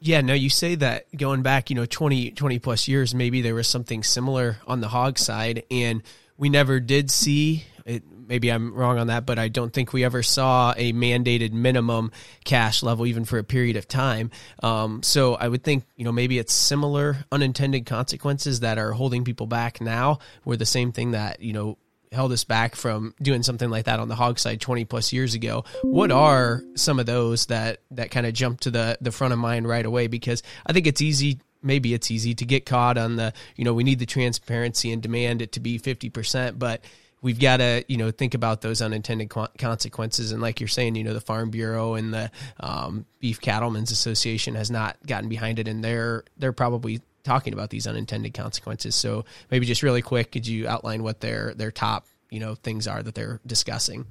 Yeah, 0.00 0.20
no, 0.20 0.34
you 0.34 0.50
say 0.50 0.74
that 0.74 1.06
going 1.16 1.42
back, 1.42 1.70
you 1.70 1.76
know, 1.76 1.86
20, 1.86 2.32
20 2.32 2.58
plus 2.58 2.88
years, 2.88 3.14
maybe 3.14 3.40
there 3.40 3.54
was 3.54 3.68
something 3.68 4.02
similar 4.02 4.58
on 4.66 4.80
the 4.80 4.88
hog 4.88 5.16
side, 5.16 5.62
and 5.70 6.02
we 6.36 6.48
never 6.48 6.80
did 6.80 7.10
see 7.10 7.64
it, 7.86 8.02
maybe 8.26 8.50
I'm 8.50 8.74
wrong 8.74 8.98
on 8.98 9.08
that, 9.08 9.26
but 9.26 9.38
I 9.38 9.48
don't 9.48 9.72
think 9.72 9.92
we 9.92 10.04
ever 10.04 10.22
saw 10.22 10.74
a 10.76 10.92
mandated 10.92 11.52
minimum 11.52 12.12
cash 12.44 12.82
level 12.82 13.06
even 13.06 13.24
for 13.24 13.38
a 13.38 13.44
period 13.44 13.76
of 13.76 13.88
time. 13.88 14.30
Um, 14.62 15.02
so 15.02 15.34
I 15.34 15.48
would 15.48 15.64
think, 15.64 15.84
you 15.96 16.04
know, 16.04 16.12
maybe 16.12 16.38
it's 16.38 16.52
similar 16.52 17.24
unintended 17.30 17.86
consequences 17.86 18.60
that 18.60 18.78
are 18.78 18.92
holding 18.92 19.24
people 19.24 19.46
back 19.46 19.80
now 19.80 20.18
were 20.44 20.56
the 20.56 20.66
same 20.66 20.92
thing 20.92 21.12
that, 21.12 21.40
you 21.42 21.52
know, 21.52 21.78
held 22.12 22.30
us 22.32 22.44
back 22.44 22.76
from 22.76 23.14
doing 23.22 23.42
something 23.42 23.70
like 23.70 23.86
that 23.86 23.98
on 23.98 24.08
the 24.08 24.14
hog 24.14 24.38
side 24.38 24.60
20 24.60 24.84
plus 24.84 25.14
years 25.14 25.32
ago 25.32 25.64
what 25.82 26.12
are 26.12 26.62
some 26.74 27.00
of 27.00 27.06
those 27.06 27.46
that 27.46 27.80
that 27.90 28.10
kind 28.10 28.26
of 28.26 28.34
jump 28.34 28.60
to 28.60 28.70
the 28.70 28.98
the 29.00 29.10
front 29.10 29.32
of 29.32 29.38
mind 29.38 29.66
right 29.66 29.86
away 29.86 30.08
because 30.08 30.42
i 30.66 30.74
think 30.74 30.86
it's 30.86 31.00
easy 31.00 31.40
maybe 31.62 31.94
it's 31.94 32.10
easy 32.10 32.34
to 32.34 32.44
get 32.44 32.66
caught 32.66 32.98
on 32.98 33.16
the 33.16 33.32
you 33.56 33.64
know 33.64 33.72
we 33.72 33.84
need 33.84 33.98
the 33.98 34.06
transparency 34.06 34.92
and 34.92 35.02
demand 35.02 35.40
it 35.40 35.52
to 35.52 35.60
be 35.60 35.78
50% 35.78 36.58
but 36.58 36.84
we've 37.22 37.40
got 37.40 37.58
to 37.58 37.84
you 37.88 37.96
know 37.96 38.10
think 38.10 38.34
about 38.34 38.60
those 38.60 38.82
unintended 38.82 39.30
consequences. 39.58 40.32
And 40.32 40.42
like 40.42 40.60
you're 40.60 40.68
saying 40.68 40.96
you 40.96 41.04
know 41.04 41.14
the 41.14 41.20
farm 41.20 41.50
bureau 41.50 41.94
and 41.94 42.12
the 42.12 42.30
um, 42.60 43.06
beef 43.20 43.40
cattlemen's 43.40 43.90
association 43.90 44.54
has 44.56 44.70
not 44.70 44.98
gotten 45.06 45.28
behind 45.28 45.58
it 45.58 45.68
and 45.68 45.82
they're 45.82 46.24
they're 46.36 46.52
probably 46.52 47.00
talking 47.24 47.52
about 47.52 47.70
these 47.70 47.86
unintended 47.86 48.34
consequences. 48.34 48.94
So 48.94 49.24
maybe 49.50 49.64
just 49.64 49.82
really 49.82 50.02
quick 50.02 50.32
could 50.32 50.46
you 50.46 50.68
outline 50.68 51.02
what 51.02 51.20
their 51.20 51.54
their 51.54 51.70
top 51.70 52.06
you 52.30 52.40
know 52.40 52.56
things 52.56 52.86
are 52.86 53.02
that 53.02 53.14
they're 53.14 53.40
discussing? 53.46 54.06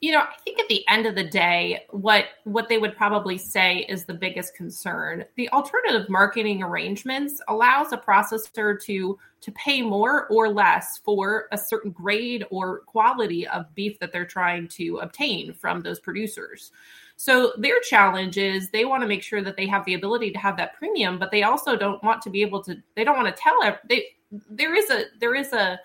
You 0.00 0.10
know 0.10 0.20
i 0.20 0.34
think 0.42 0.58
at 0.58 0.68
the 0.68 0.84
end 0.88 1.06
of 1.06 1.14
the 1.14 1.22
day 1.22 1.84
what 1.90 2.24
what 2.42 2.68
they 2.68 2.76
would 2.76 2.96
probably 2.96 3.38
say 3.38 3.86
is 3.88 4.04
the 4.04 4.14
biggest 4.14 4.56
concern. 4.56 5.24
The 5.36 5.48
alternative 5.50 6.08
marketing 6.08 6.60
arrangements 6.60 7.40
allows 7.46 7.92
a 7.92 7.98
processor 7.98 8.82
to 8.84 9.18
to 9.42 9.52
pay 9.52 9.82
more 9.82 10.26
or 10.28 10.48
less 10.48 10.98
for 11.04 11.48
a 11.52 11.58
certain 11.58 11.90
grade 11.90 12.46
or 12.50 12.80
quality 12.80 13.46
of 13.48 13.72
beef 13.74 13.98
that 13.98 14.12
they're 14.12 14.24
trying 14.24 14.68
to 14.68 14.98
obtain 14.98 15.52
from 15.52 15.80
those 15.80 16.00
producers. 16.00 16.72
So 17.16 17.52
their 17.58 17.80
challenge 17.80 18.38
is 18.38 18.70
they 18.70 18.84
want 18.84 19.02
to 19.02 19.08
make 19.08 19.22
sure 19.22 19.42
that 19.42 19.56
they 19.56 19.66
have 19.66 19.84
the 19.84 19.94
ability 19.94 20.30
to 20.32 20.38
have 20.38 20.56
that 20.56 20.74
premium 20.74 21.18
but 21.18 21.30
they 21.30 21.42
also 21.42 21.76
don't 21.76 22.02
want 22.02 22.22
to 22.22 22.30
be 22.30 22.42
able 22.42 22.62
to 22.64 22.76
they 22.96 23.04
don't 23.04 23.16
want 23.16 23.34
to 23.34 23.42
tell 23.42 23.78
they 23.88 24.06
there 24.50 24.74
is 24.74 24.90
a 24.90 25.04
there 25.20 25.34
is 25.34 25.52
a, 25.52 25.78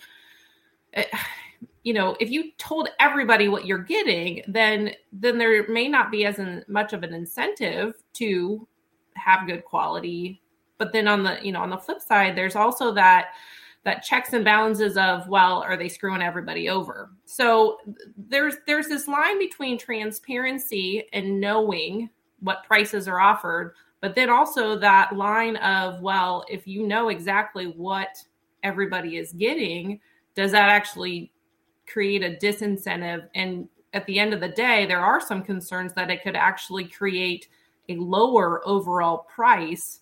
a 0.95 1.05
you 1.83 1.93
know 1.93 2.15
if 2.19 2.29
you 2.29 2.51
told 2.57 2.89
everybody 2.99 3.49
what 3.49 3.65
you're 3.65 3.77
getting 3.77 4.41
then 4.47 4.91
then 5.11 5.37
there 5.37 5.67
may 5.67 5.87
not 5.87 6.11
be 6.11 6.25
as 6.25 6.39
much 6.67 6.93
of 6.93 7.03
an 7.03 7.13
incentive 7.13 7.93
to 8.13 8.67
have 9.15 9.47
good 9.47 9.63
quality 9.63 10.41
but 10.77 10.93
then 10.93 11.07
on 11.07 11.23
the 11.23 11.37
you 11.41 11.51
know 11.51 11.61
on 11.61 11.69
the 11.69 11.77
flip 11.77 12.01
side 12.01 12.35
there's 12.35 12.55
also 12.55 12.93
that 12.93 13.29
that 13.83 14.03
checks 14.03 14.33
and 14.33 14.43
balances 14.43 14.97
of 14.97 15.27
well 15.27 15.61
are 15.61 15.77
they 15.77 15.89
screwing 15.89 16.21
everybody 16.21 16.69
over 16.69 17.11
so 17.25 17.77
there's 18.29 18.55
there's 18.65 18.87
this 18.87 19.07
line 19.07 19.39
between 19.39 19.77
transparency 19.77 21.07
and 21.13 21.39
knowing 21.39 22.09
what 22.39 22.63
prices 22.65 23.07
are 23.07 23.19
offered 23.19 23.73
but 23.99 24.13
then 24.13 24.29
also 24.29 24.77
that 24.77 25.15
line 25.15 25.55
of 25.57 26.01
well 26.01 26.45
if 26.49 26.67
you 26.67 26.85
know 26.85 27.09
exactly 27.09 27.65
what 27.65 28.17
everybody 28.63 29.17
is 29.17 29.31
getting 29.33 29.99
does 30.35 30.51
that 30.51 30.69
actually 30.69 31.31
create 31.87 32.23
a 32.23 32.35
disincentive. 32.35 33.27
And 33.33 33.67
at 33.93 34.05
the 34.05 34.19
end 34.19 34.33
of 34.33 34.41
the 34.41 34.49
day, 34.49 34.85
there 34.85 34.99
are 34.99 35.21
some 35.21 35.41
concerns 35.41 35.93
that 35.93 36.11
it 36.11 36.21
could 36.21 36.35
actually 36.35 36.85
create 36.85 37.47
a 37.89 37.95
lower 37.95 38.61
overall 38.67 39.25
price 39.33 40.01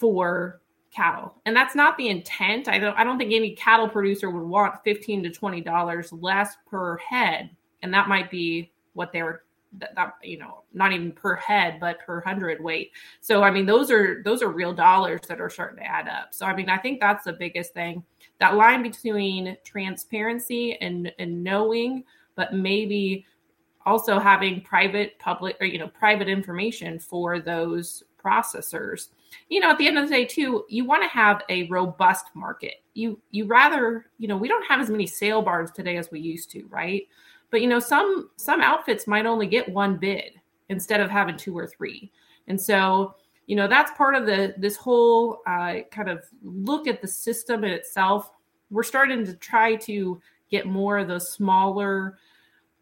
for 0.00 0.60
cattle. 0.90 1.36
And 1.46 1.54
that's 1.54 1.76
not 1.76 1.96
the 1.96 2.08
intent. 2.08 2.66
I 2.68 2.78
don't 2.78 2.96
I 2.98 3.04
don't 3.04 3.18
think 3.18 3.32
any 3.32 3.54
cattle 3.54 3.88
producer 3.88 4.28
would 4.28 4.42
want 4.42 4.82
15 4.82 5.22
to 5.22 5.30
20 5.30 5.60
dollars 5.60 6.12
less 6.12 6.56
per 6.68 6.96
head. 6.98 7.50
And 7.82 7.94
that 7.94 8.08
might 8.08 8.30
be 8.30 8.72
what 8.94 9.12
they 9.12 9.22
were 9.22 9.44
that, 9.78 9.94
that, 9.94 10.14
you 10.24 10.36
know 10.36 10.64
not 10.74 10.92
even 10.92 11.12
per 11.12 11.36
head 11.36 11.78
but 11.78 12.00
per 12.00 12.20
hundred 12.22 12.60
weight 12.60 12.90
so 13.20 13.44
i 13.44 13.52
mean 13.52 13.64
those 13.64 13.88
are 13.88 14.20
those 14.24 14.42
are 14.42 14.48
real 14.48 14.72
dollars 14.72 15.20
that 15.28 15.40
are 15.40 15.48
starting 15.48 15.78
to 15.78 15.88
add 15.88 16.08
up 16.08 16.34
so 16.34 16.44
i 16.44 16.52
mean 16.52 16.68
i 16.68 16.76
think 16.76 16.98
that's 16.98 17.22
the 17.22 17.32
biggest 17.32 17.72
thing 17.72 18.02
that 18.40 18.56
line 18.56 18.82
between 18.82 19.56
transparency 19.64 20.76
and, 20.80 21.12
and 21.18 21.44
knowing, 21.44 22.04
but 22.34 22.54
maybe 22.54 23.26
also 23.86 24.18
having 24.18 24.62
private 24.62 25.18
public 25.18 25.56
or 25.60 25.66
you 25.66 25.78
know 25.78 25.88
private 25.88 26.28
information 26.28 26.98
for 26.98 27.38
those 27.38 28.02
processors 28.22 29.08
you 29.48 29.60
know 29.60 29.70
at 29.70 29.78
the 29.78 29.86
end 29.86 29.98
of 29.98 30.08
the 30.08 30.14
day 30.14 30.24
too 30.24 30.64
you 30.68 30.84
want 30.84 31.02
to 31.02 31.08
have 31.08 31.42
a 31.48 31.68
robust 31.68 32.26
market. 32.34 32.82
You 32.94 33.20
you 33.30 33.46
rather 33.46 34.06
you 34.18 34.28
know 34.28 34.36
we 34.36 34.48
don't 34.48 34.66
have 34.66 34.80
as 34.80 34.90
many 34.90 35.06
sale 35.06 35.42
barns 35.42 35.70
today 35.70 35.96
as 35.96 36.10
we 36.10 36.20
used 36.20 36.50
to 36.52 36.66
right? 36.68 37.02
But 37.50 37.62
you 37.62 37.68
know 37.68 37.80
some 37.80 38.30
some 38.36 38.60
outfits 38.60 39.06
might 39.06 39.26
only 39.26 39.46
get 39.46 39.68
one 39.68 39.96
bid 39.96 40.32
instead 40.68 41.00
of 41.00 41.10
having 41.10 41.36
two 41.36 41.56
or 41.56 41.66
three. 41.66 42.10
And 42.48 42.60
so 42.60 43.14
you 43.46 43.56
know 43.56 43.66
that's 43.66 43.90
part 43.96 44.14
of 44.14 44.26
the 44.26 44.54
this 44.58 44.76
whole 44.76 45.40
uh, 45.46 45.80
kind 45.90 46.08
of 46.08 46.24
look 46.42 46.86
at 46.86 47.02
the 47.02 47.08
system 47.08 47.64
in 47.64 47.70
itself. 47.70 48.30
We're 48.70 48.84
starting 48.84 49.24
to 49.26 49.34
try 49.34 49.74
to 49.76 50.20
get 50.50 50.66
more 50.66 50.98
of 50.98 51.08
those 51.08 51.32
smaller 51.32 52.18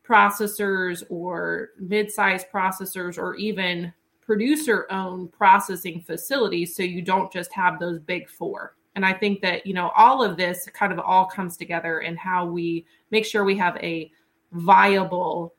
processors 0.06 1.02
or 1.10 1.70
mid-sized 1.78 2.46
processors 2.52 3.18
or 3.18 3.34
even 3.34 3.92
producer 4.28 4.86
owned 4.90 5.32
processing 5.32 6.02
facilities 6.02 6.76
so 6.76 6.82
you 6.82 7.00
don't 7.00 7.32
just 7.32 7.50
have 7.50 7.80
those 7.80 7.98
big 7.98 8.28
four. 8.28 8.76
And 8.94 9.06
i 9.06 9.12
think 9.12 9.40
that 9.42 9.64
you 9.64 9.74
know 9.74 9.90
all 9.96 10.22
of 10.22 10.36
this 10.36 10.68
kind 10.74 10.92
of 10.92 10.98
all 10.98 11.24
comes 11.24 11.56
together 11.56 12.00
in 12.00 12.16
how 12.16 12.44
we 12.46 12.84
make 13.10 13.24
sure 13.24 13.44
we 13.44 13.56
have 13.56 13.76
a 13.76 14.10
viable 14.52 15.54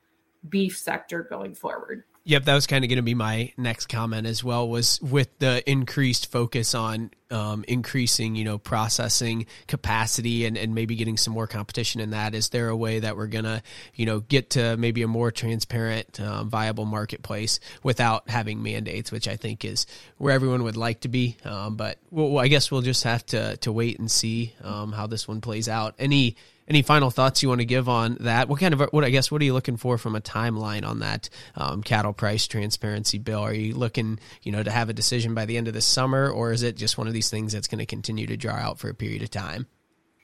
beef 0.49 0.77
sector 0.77 1.23
going 1.23 1.55
forward 1.55 2.03
Yep, 2.29 2.45
that 2.45 2.53
was 2.53 2.67
kind 2.67 2.85
of 2.85 2.89
going 2.89 2.97
to 2.97 3.01
be 3.01 3.15
my 3.15 3.53
next 3.57 3.89
comment 3.89 4.27
as 4.27 4.43
well. 4.43 4.69
Was 4.69 5.01
with 5.01 5.39
the 5.39 5.67
increased 5.67 6.31
focus 6.31 6.75
on 6.75 7.09
um, 7.31 7.65
increasing, 7.67 8.35
you 8.35 8.43
know, 8.43 8.59
processing 8.59 9.47
capacity 9.65 10.45
and, 10.45 10.55
and 10.55 10.75
maybe 10.75 10.95
getting 10.95 11.17
some 11.17 11.33
more 11.33 11.47
competition 11.47 12.01
in 12.01 12.11
that. 12.11 12.35
Is 12.35 12.49
there 12.49 12.69
a 12.69 12.77
way 12.77 12.99
that 12.99 13.17
we're 13.17 13.25
gonna, 13.25 13.63
you 13.95 14.05
know, 14.05 14.19
get 14.19 14.51
to 14.51 14.77
maybe 14.77 15.01
a 15.01 15.07
more 15.07 15.31
transparent, 15.31 16.19
um, 16.19 16.51
viable 16.51 16.85
marketplace 16.85 17.59
without 17.81 18.29
having 18.29 18.61
mandates, 18.61 19.11
which 19.11 19.27
I 19.27 19.35
think 19.35 19.65
is 19.65 19.87
where 20.19 20.31
everyone 20.31 20.61
would 20.61 20.77
like 20.77 20.99
to 21.01 21.07
be. 21.07 21.35
Um, 21.43 21.77
but 21.77 21.97
well, 22.11 22.37
I 22.37 22.47
guess 22.47 22.69
we'll 22.69 22.83
just 22.83 23.05
have 23.05 23.25
to 23.27 23.57
to 23.57 23.71
wait 23.71 23.97
and 23.97 24.11
see 24.11 24.53
um, 24.63 24.91
how 24.91 25.07
this 25.07 25.27
one 25.27 25.41
plays 25.41 25.67
out. 25.67 25.95
Any 25.97 26.35
any 26.69 26.81
final 26.83 27.09
thoughts 27.09 27.41
you 27.41 27.49
want 27.49 27.61
to 27.61 27.65
give 27.65 27.89
on 27.89 28.17
that? 28.21 28.47
What 28.47 28.59
kind 28.59 28.73
of 28.73 28.81
what 28.91 29.03
I 29.03 29.09
guess 29.09 29.31
what 29.31 29.41
are 29.41 29.45
you 29.45 29.53
looking 29.53 29.77
for 29.77 29.97
from 29.97 30.15
a 30.15 30.21
timeline 30.21 30.87
on 30.87 30.99
that 30.99 31.29
um, 31.55 31.81
cattle 31.81 32.13
price 32.13 32.47
transparency 32.47 33.17
bill? 33.17 33.41
Are 33.41 33.53
you 33.53 33.73
looking 33.73 34.19
you 34.43 34.51
know 34.51 34.63
to 34.63 34.71
have 34.71 34.89
a 34.89 34.93
decision 34.93 35.33
by 35.33 35.45
the 35.45 35.57
end 35.57 35.67
of 35.67 35.73
the 35.73 35.81
summer, 35.81 36.29
or 36.29 36.51
is 36.51 36.63
it 36.63 36.77
just 36.77 36.97
one 36.97 37.07
of 37.07 37.13
these 37.13 37.29
things 37.29 37.53
that's 37.53 37.67
going 37.67 37.79
to 37.79 37.85
continue 37.85 38.27
to 38.27 38.37
draw 38.37 38.53
out 38.53 38.79
for 38.79 38.89
a 38.89 38.93
period 38.93 39.23
of 39.23 39.31
time? 39.31 39.67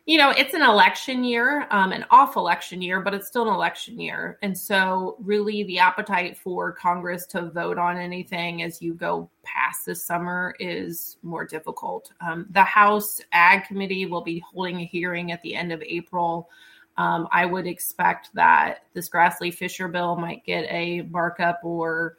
You 0.08 0.20
know, 0.20 0.30
it's 0.30 0.54
an 0.54 0.62
election 0.62 1.24
year, 1.24 1.68
um, 1.72 1.92
an 1.92 2.06
off 2.12 2.36
election 2.36 2.80
year, 2.80 3.02
but 3.02 3.16
it's 3.16 3.28
still 3.28 3.48
an 3.48 3.56
election 3.56 4.00
year. 4.00 4.38
And 4.44 4.56
so, 4.56 5.18
really, 5.20 5.64
the 5.64 5.80
appetite 5.80 6.38
for 6.38 6.72
Congress 6.72 7.26
to 7.28 7.50
vote 7.50 7.80
on 7.80 7.98
anything 7.98 8.62
as 8.62 8.84
you 8.84 8.94
go 8.94 9.28
past 9.42 9.88
this 9.88 10.06
summer 10.06 10.56
is 10.60 11.18
more 11.24 11.44
difficult. 11.44 12.12
Um, 12.22 12.46
the 12.52 12.64
House 12.64 13.20
Ag 13.32 13.64
Committee 13.64 14.06
will 14.06 14.22
be 14.22 14.44
holding 14.52 14.82
a 14.82 14.86
hearing 14.86 15.32
at 15.32 15.42
the 15.42 15.56
end 15.56 15.72
of 15.72 15.82
April. 15.82 16.50
Um, 16.98 17.28
I 17.32 17.48
would 17.48 17.66
expect 17.66 18.30
that 18.36 18.84
this 18.94 19.10
Grassley 19.10 19.52
Fischer 19.52 19.88
bill 19.88 20.18
might 20.18 20.46
get 20.46 20.66
a 20.70 21.02
markup 21.10 21.62
or 21.64 22.18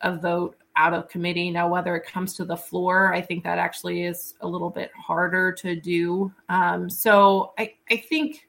a 0.00 0.16
vote 0.16 0.56
out 0.76 0.92
of 0.94 1.08
committee. 1.08 1.50
Now, 1.50 1.68
whether 1.68 1.94
it 1.96 2.06
comes 2.06 2.34
to 2.34 2.44
the 2.44 2.56
floor, 2.56 3.14
I 3.14 3.20
think 3.20 3.44
that 3.44 3.58
actually 3.58 4.04
is 4.04 4.34
a 4.40 4.48
little 4.48 4.70
bit 4.70 4.90
harder 4.94 5.52
to 5.52 5.76
do. 5.76 6.32
Um, 6.48 6.90
so 6.90 7.52
I, 7.58 7.74
I 7.90 7.96
think 7.96 8.48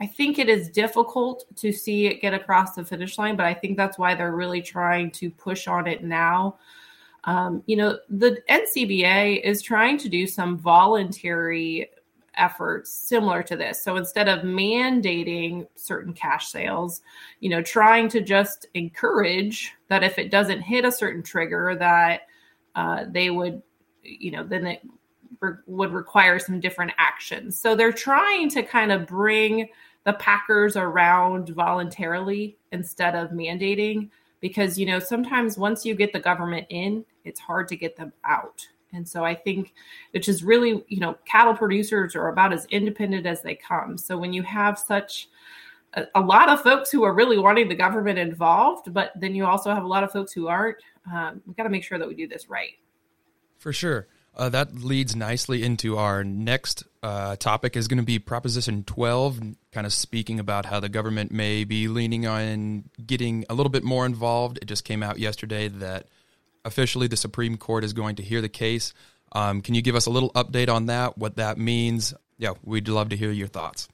I 0.00 0.06
think 0.06 0.40
it 0.40 0.48
is 0.48 0.68
difficult 0.68 1.44
to 1.58 1.70
see 1.70 2.06
it 2.06 2.20
get 2.20 2.34
across 2.34 2.74
the 2.74 2.84
finish 2.84 3.18
line, 3.18 3.36
but 3.36 3.46
I 3.46 3.54
think 3.54 3.76
that's 3.76 3.98
why 3.98 4.16
they're 4.16 4.34
really 4.34 4.60
trying 4.60 5.12
to 5.12 5.30
push 5.30 5.68
on 5.68 5.86
it 5.86 6.02
now. 6.02 6.58
Um, 7.22 7.62
you 7.66 7.76
know, 7.76 7.98
the 8.08 8.42
NCBA 8.50 9.42
is 9.44 9.62
trying 9.62 9.98
to 9.98 10.08
do 10.08 10.26
some 10.26 10.58
voluntary 10.58 11.91
efforts 12.36 12.92
similar 12.92 13.42
to 13.42 13.56
this. 13.56 13.82
So 13.82 13.96
instead 13.96 14.28
of 14.28 14.40
mandating 14.40 15.66
certain 15.74 16.12
cash 16.12 16.48
sales, 16.48 17.02
you 17.40 17.50
know, 17.50 17.62
trying 17.62 18.08
to 18.10 18.20
just 18.20 18.66
encourage 18.74 19.72
that 19.88 20.02
if 20.02 20.18
it 20.18 20.30
doesn't 20.30 20.62
hit 20.62 20.84
a 20.84 20.92
certain 20.92 21.22
trigger, 21.22 21.76
that 21.78 22.22
uh, 22.74 23.04
they 23.08 23.30
would, 23.30 23.62
you 24.02 24.30
know, 24.30 24.44
then 24.44 24.66
it 24.66 24.82
re- 25.40 25.52
would 25.66 25.92
require 25.92 26.38
some 26.38 26.60
different 26.60 26.92
actions. 26.98 27.58
So 27.58 27.74
they're 27.74 27.92
trying 27.92 28.48
to 28.50 28.62
kind 28.62 28.92
of 28.92 29.06
bring 29.06 29.68
the 30.04 30.14
packers 30.14 30.76
around 30.76 31.50
voluntarily 31.50 32.56
instead 32.72 33.14
of 33.14 33.30
mandating 33.30 34.10
because 34.40 34.76
you 34.76 34.84
know 34.84 34.98
sometimes 34.98 35.56
once 35.56 35.86
you 35.86 35.94
get 35.94 36.12
the 36.12 36.20
government 36.20 36.66
in 36.70 37.04
it's 37.24 37.40
hard 37.40 37.68
to 37.68 37.76
get 37.76 37.96
them 37.96 38.12
out 38.24 38.66
and 38.92 39.08
so 39.08 39.24
I 39.24 39.34
think 39.34 39.72
it's 40.12 40.26
just 40.26 40.42
really, 40.42 40.84
you 40.88 41.00
know, 41.00 41.16
cattle 41.24 41.54
producers 41.54 42.14
are 42.14 42.28
about 42.28 42.52
as 42.52 42.66
independent 42.66 43.26
as 43.26 43.42
they 43.42 43.54
come. 43.54 43.96
So 43.96 44.18
when 44.18 44.32
you 44.32 44.42
have 44.42 44.78
such 44.78 45.28
a, 45.94 46.06
a 46.14 46.20
lot 46.20 46.48
of 46.48 46.62
folks 46.62 46.90
who 46.90 47.02
are 47.04 47.14
really 47.14 47.38
wanting 47.38 47.68
the 47.68 47.74
government 47.74 48.18
involved, 48.18 48.92
but 48.92 49.12
then 49.16 49.34
you 49.34 49.46
also 49.46 49.74
have 49.74 49.84
a 49.84 49.88
lot 49.88 50.04
of 50.04 50.12
folks 50.12 50.32
who 50.32 50.48
aren't, 50.48 50.76
um, 51.12 51.42
we've 51.46 51.56
got 51.56 51.64
to 51.64 51.70
make 51.70 51.84
sure 51.84 51.98
that 51.98 52.08
we 52.08 52.14
do 52.14 52.28
this 52.28 52.48
right. 52.48 52.72
For 53.58 53.72
sure. 53.72 54.08
Uh, 54.34 54.48
that 54.48 54.74
leads 54.74 55.14
nicely 55.14 55.62
into 55.62 55.98
our 55.98 56.24
next 56.24 56.84
uh, 57.02 57.36
topic 57.36 57.76
is 57.76 57.86
going 57.86 57.98
to 57.98 58.04
be 58.04 58.18
Proposition 58.18 58.82
12, 58.84 59.40
kind 59.72 59.86
of 59.86 59.92
speaking 59.92 60.40
about 60.40 60.64
how 60.64 60.80
the 60.80 60.88
government 60.88 61.30
may 61.30 61.64
be 61.64 61.86
leaning 61.86 62.26
on 62.26 62.84
getting 63.04 63.44
a 63.50 63.54
little 63.54 63.70
bit 63.70 63.84
more 63.84 64.06
involved. 64.06 64.58
It 64.62 64.66
just 64.66 64.84
came 64.84 65.02
out 65.02 65.18
yesterday 65.18 65.68
that 65.68 66.08
officially 66.64 67.06
the 67.06 67.16
Supreme 67.16 67.56
Court 67.56 67.84
is 67.84 67.92
going 67.92 68.16
to 68.16 68.22
hear 68.22 68.40
the 68.40 68.48
case. 68.48 68.94
Um, 69.32 69.62
can 69.62 69.74
you 69.74 69.82
give 69.82 69.94
us 69.94 70.06
a 70.06 70.10
little 70.10 70.30
update 70.32 70.68
on 70.68 70.86
that, 70.86 71.16
what 71.16 71.36
that 71.36 71.58
means? 71.58 72.14
Yeah, 72.38 72.54
we'd 72.62 72.88
love 72.88 73.08
to 73.10 73.16
hear 73.16 73.30
your 73.30 73.48
thoughts. 73.48 73.88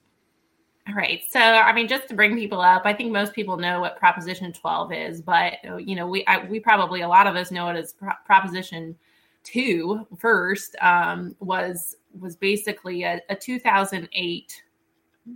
All 0.87 0.95
right. 0.95 1.21
So, 1.29 1.39
I 1.39 1.71
mean, 1.71 1.87
just 1.87 2.07
to 2.07 2.15
bring 2.15 2.35
people 2.35 2.61
up, 2.61 2.81
I 2.85 2.93
think 2.93 3.11
most 3.11 3.33
people 3.33 3.57
know 3.57 3.79
what 3.79 3.97
Proposition 3.97 4.51
12 4.51 4.91
is, 4.91 5.21
but 5.21 5.53
you 5.79 5.95
know, 5.95 6.07
we 6.07 6.25
I, 6.25 6.45
we 6.45 6.59
probably 6.59 7.01
a 7.01 7.07
lot 7.07 7.27
of 7.27 7.35
us 7.35 7.51
know 7.51 7.69
it 7.69 7.75
as 7.75 7.93
Pro- 7.93 8.13
Proposition 8.25 8.95
2 9.43 10.07
first 10.17 10.75
um, 10.81 11.35
was 11.39 11.95
was 12.19 12.35
basically 12.35 13.03
a, 13.03 13.21
a 13.29 13.35
2008 13.35 14.63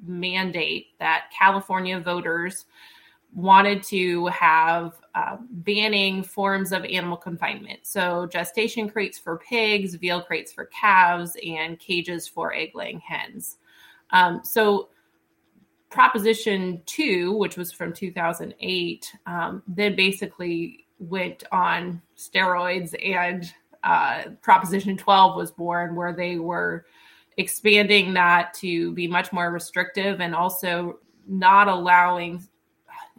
mandate 0.08 0.88
that 1.00 1.26
California 1.38 2.00
voters 2.00 2.66
wanted 3.36 3.82
to 3.84 4.28
have 4.28 5.00
uh, 5.16 5.38
banning 5.50 6.24
forms 6.24 6.72
of 6.72 6.86
animal 6.86 7.18
confinement. 7.18 7.80
So, 7.84 8.28
gestation 8.28 8.90
crates 8.90 9.18
for 9.18 9.38
pigs, 9.38 9.96
veal 9.96 10.22
crates 10.22 10.54
for 10.54 10.66
calves, 10.66 11.36
and 11.46 11.80
cages 11.80 12.28
for 12.28 12.54
egg 12.54 12.72
laying 12.76 13.00
hens. 13.00 13.58
Um, 14.12 14.42
so, 14.44 14.90
Proposition 15.90 16.82
2, 16.88 17.34
which 17.34 17.58
was 17.58 17.72
from 17.72 17.94
2008, 17.94 19.16
um, 19.28 19.62
then 19.68 19.96
basically 19.96 20.88
went 21.00 21.44
on 21.52 22.02
steroids, 22.18 22.96
and 23.04 23.52
uh, 23.84 24.24
Proposition 24.42 24.98
12 24.98 25.36
was 25.36 25.52
born, 25.52 25.96
where 25.96 26.14
they 26.14 26.38
were 26.38 26.86
expanding 27.38 28.14
that 28.14 28.54
to 28.56 28.92
be 28.94 29.08
much 29.08 29.32
more 29.32 29.52
restrictive 29.52 30.22
and 30.22 30.36
also 30.36 31.00
not 31.28 31.68
allowing 31.68 32.44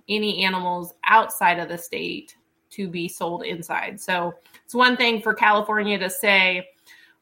any 0.08 0.44
animals 0.44 0.94
outside 1.04 1.58
of 1.58 1.68
the 1.68 1.78
state 1.78 2.36
to 2.70 2.88
be 2.88 3.08
sold 3.08 3.44
inside. 3.44 4.00
So 4.00 4.34
it's 4.64 4.74
one 4.74 4.96
thing 4.96 5.22
for 5.22 5.34
California 5.34 5.98
to 5.98 6.10
say, 6.10 6.68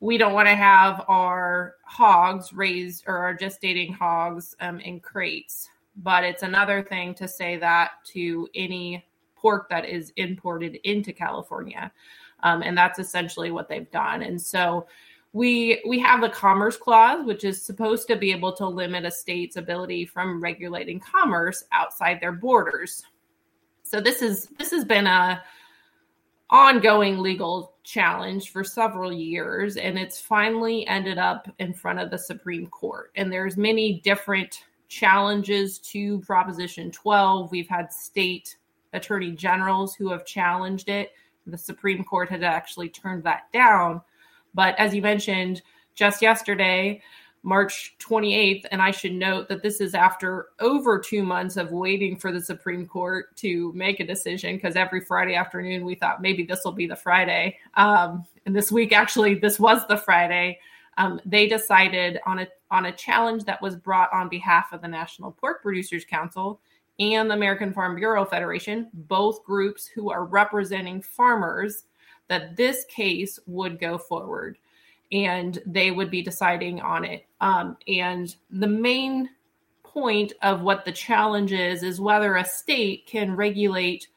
we 0.00 0.18
don't 0.18 0.32
want 0.32 0.48
to 0.48 0.54
have 0.54 1.04
our 1.06 1.76
hogs 1.84 2.52
raised 2.52 3.04
or 3.06 3.18
our 3.18 3.36
gestating 3.36 3.94
hogs 3.94 4.56
um, 4.60 4.80
in 4.80 4.98
crates. 4.98 5.68
But 5.96 6.24
it's 6.24 6.42
another 6.42 6.82
thing 6.82 7.14
to 7.14 7.28
say 7.28 7.56
that 7.58 7.90
to 8.12 8.48
any 8.54 9.06
pork 9.36 9.68
that 9.68 9.84
is 9.84 10.12
imported 10.16 10.76
into 10.84 11.12
California. 11.12 11.92
Um, 12.42 12.62
and 12.62 12.76
that's 12.76 12.98
essentially 12.98 13.50
what 13.50 13.68
they've 13.68 13.90
done. 13.90 14.22
And 14.22 14.40
so 14.40 14.86
we 15.32 15.82
we 15.86 15.98
have 15.98 16.20
the 16.20 16.28
commerce 16.28 16.76
clause 16.76 17.24
which 17.24 17.44
is 17.44 17.62
supposed 17.62 18.06
to 18.06 18.16
be 18.16 18.32
able 18.32 18.52
to 18.52 18.66
limit 18.66 19.04
a 19.04 19.10
state's 19.10 19.56
ability 19.56 20.04
from 20.04 20.42
regulating 20.42 21.00
commerce 21.00 21.64
outside 21.72 22.20
their 22.20 22.32
borders. 22.32 23.04
So 23.82 24.00
this 24.00 24.22
is 24.22 24.48
this 24.58 24.70
has 24.70 24.84
been 24.84 25.06
a 25.06 25.42
ongoing 26.50 27.18
legal 27.18 27.76
challenge 27.82 28.50
for 28.50 28.62
several 28.62 29.10
years 29.10 29.78
and 29.78 29.98
it's 29.98 30.20
finally 30.20 30.86
ended 30.86 31.16
up 31.16 31.48
in 31.58 31.72
front 31.72 31.98
of 31.98 32.10
the 32.10 32.18
supreme 32.18 32.66
court. 32.66 33.10
And 33.16 33.32
there's 33.32 33.56
many 33.56 34.00
different 34.00 34.64
challenges 34.88 35.78
to 35.78 36.20
proposition 36.20 36.90
12 36.90 37.50
we've 37.50 37.68
had 37.68 37.90
state 37.90 38.56
attorney 38.92 39.30
generals 39.30 39.94
who 39.94 40.10
have 40.10 40.26
challenged 40.26 40.90
it. 40.90 41.12
The 41.46 41.56
supreme 41.56 42.04
court 42.04 42.28
had 42.28 42.44
actually 42.44 42.90
turned 42.90 43.24
that 43.24 43.50
down 43.54 44.02
but 44.54 44.78
as 44.78 44.94
you 44.94 45.02
mentioned 45.02 45.62
just 45.94 46.22
yesterday, 46.22 47.02
March 47.44 47.96
28th, 47.98 48.66
and 48.70 48.80
I 48.80 48.92
should 48.92 49.12
note 49.12 49.48
that 49.48 49.62
this 49.62 49.80
is 49.80 49.94
after 49.94 50.48
over 50.60 50.98
two 50.98 51.24
months 51.24 51.56
of 51.56 51.72
waiting 51.72 52.16
for 52.16 52.30
the 52.30 52.40
Supreme 52.40 52.86
Court 52.86 53.34
to 53.36 53.72
make 53.74 53.98
a 53.98 54.06
decision 54.06 54.56
because 54.56 54.76
every 54.76 55.00
Friday 55.00 55.34
afternoon 55.34 55.84
we 55.84 55.96
thought 55.96 56.22
maybe 56.22 56.44
this 56.44 56.60
will 56.64 56.72
be 56.72 56.86
the 56.86 56.94
Friday. 56.94 57.58
Um, 57.74 58.24
and 58.46 58.54
this 58.54 58.70
week, 58.70 58.92
actually, 58.92 59.34
this 59.34 59.58
was 59.58 59.86
the 59.88 59.96
Friday. 59.96 60.60
Um, 60.98 61.20
they 61.24 61.48
decided 61.48 62.20
on 62.26 62.40
a 62.40 62.48
on 62.70 62.86
a 62.86 62.92
challenge 62.92 63.44
that 63.44 63.60
was 63.60 63.76
brought 63.76 64.12
on 64.12 64.28
behalf 64.28 64.72
of 64.72 64.80
the 64.80 64.88
National 64.88 65.32
Pork 65.32 65.62
Producers 65.62 66.04
Council 66.04 66.60
and 66.98 67.28
the 67.28 67.34
American 67.34 67.72
Farm 67.72 67.96
Bureau 67.96 68.24
Federation, 68.24 68.88
both 68.92 69.42
groups 69.44 69.86
who 69.86 70.10
are 70.10 70.24
representing 70.24 71.02
farmers 71.02 71.84
that 72.32 72.56
this 72.56 72.84
case 72.86 73.38
would 73.46 73.78
go 73.78 73.98
forward 73.98 74.56
and 75.12 75.58
they 75.66 75.90
would 75.90 76.10
be 76.10 76.22
deciding 76.22 76.80
on 76.80 77.04
it. 77.04 77.26
Um, 77.42 77.76
and 77.86 78.34
the 78.48 78.66
main 78.66 79.28
point 79.82 80.32
of 80.40 80.62
what 80.62 80.86
the 80.86 80.92
challenge 80.92 81.52
is 81.52 81.82
is 81.82 82.00
whether 82.00 82.36
a 82.36 82.44
state 82.46 83.04
can 83.04 83.36
regulate 83.36 84.08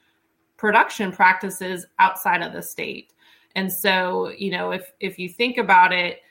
production 0.55 1.11
practices 1.11 1.85
outside 1.99 2.41
of 2.41 2.53
the 2.53 2.61
state. 2.61 3.11
And 3.55 3.69
so, 3.69 4.29
you 4.29 4.49
know, 4.49 4.71
if 4.71 4.93
if 5.01 5.19
you 5.19 5.27
think 5.27 5.57
about 5.57 5.91
it, 5.91 6.21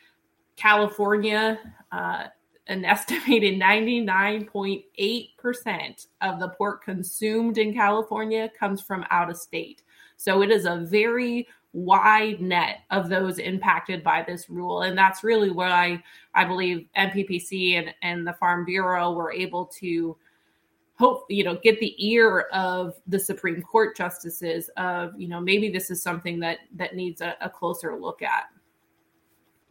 California, 0.57 1.61
uh, 1.93 2.29
an 2.67 2.83
estimated 2.87 3.61
99.8% 3.61 6.07
of 6.23 6.41
the 6.41 6.49
pork 6.49 6.83
consumed 6.83 7.59
in 7.59 7.75
California 7.75 8.51
comes 8.59 8.81
from 8.81 9.05
out 9.11 9.29
of 9.29 9.37
state. 9.37 9.83
So 10.17 10.41
it 10.41 10.51
is 10.51 10.65
a 10.65 10.77
very 10.77 11.47
wide 11.75 12.41
net 12.41 12.83
of 12.91 13.09
those 13.09 13.39
impacted 13.39 14.03
by 14.03 14.25
this 14.27 14.49
rule. 14.49 14.83
And 14.83 14.97
that's 14.97 15.25
really 15.25 15.51
why 15.51 15.69
I 15.69 16.03
I 16.35 16.45
believe 16.45 16.87
NPPC 16.97 17.75
and, 17.79 17.95
and 18.03 18.27
the 18.27 18.33
Farm 18.35 18.65
Bureau 18.65 19.13
were 19.13 19.33
able 19.33 19.67
to 19.81 20.17
hope, 20.97 21.27
you 21.29 21.43
know, 21.43 21.57
get 21.57 21.81
the 21.81 21.95
ear 21.99 22.47
of 22.53 22.95
the 23.09 23.19
Supreme 23.19 23.61
Court 23.61 23.97
justices 23.97 24.71
of, 24.77 25.21
you 25.21 25.27
know, 25.27 25.41
maybe 25.41 25.69
this 25.69 25.91
is 25.91 26.01
something 26.01 26.39
that 26.41 26.59
that 26.77 26.95
needs 26.95 27.21
a, 27.21 27.37
a 27.41 27.51
closer 27.51 27.99
look 27.99 28.23
at. 28.23 28.45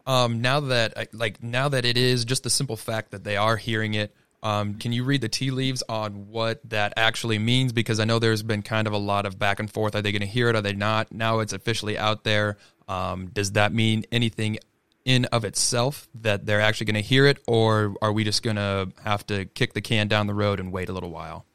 Um, 0.06 0.42
now 0.42 0.60
that 0.60 1.14
like 1.14 1.42
now 1.42 1.70
that 1.70 1.86
it 1.86 1.96
is 1.96 2.26
just 2.26 2.42
the 2.42 2.50
simple 2.50 2.76
fact 2.76 3.12
that 3.12 3.24
they 3.24 3.38
are 3.38 3.56
hearing 3.56 3.94
it 3.94 4.14
um, 4.44 4.74
can 4.74 4.92
you 4.92 5.04
read 5.04 5.22
the 5.22 5.28
tea 5.28 5.50
leaves 5.50 5.82
on 5.88 6.28
what 6.28 6.60
that 6.68 6.92
actually 6.98 7.38
means? 7.38 7.72
Because 7.72 7.98
I 7.98 8.04
know 8.04 8.18
there's 8.18 8.42
been 8.42 8.62
kind 8.62 8.86
of 8.86 8.92
a 8.92 8.98
lot 8.98 9.24
of 9.24 9.38
back 9.38 9.58
and 9.58 9.70
forth. 9.70 9.96
Are 9.96 10.02
they 10.02 10.12
going 10.12 10.20
to 10.20 10.28
hear 10.28 10.50
it? 10.50 10.54
Are 10.54 10.60
they 10.60 10.74
not? 10.74 11.10
Now 11.10 11.38
it's 11.38 11.54
officially 11.54 11.96
out 11.96 12.24
there. 12.24 12.58
Um, 12.86 13.28
does 13.28 13.52
that 13.52 13.72
mean 13.72 14.04
anything 14.12 14.58
in 15.06 15.24
of 15.26 15.44
itself 15.44 16.08
that 16.14 16.44
they're 16.44 16.60
actually 16.60 16.86
going 16.86 16.94
to 16.94 17.00
hear 17.00 17.26
it, 17.26 17.38
or 17.46 17.94
are 18.02 18.12
we 18.12 18.22
just 18.22 18.42
going 18.42 18.56
to 18.56 18.92
have 19.02 19.26
to 19.28 19.46
kick 19.46 19.72
the 19.72 19.80
can 19.80 20.08
down 20.08 20.26
the 20.26 20.34
road 20.34 20.60
and 20.60 20.70
wait 20.70 20.90
a 20.90 20.92
little 20.92 21.10
while? 21.10 21.46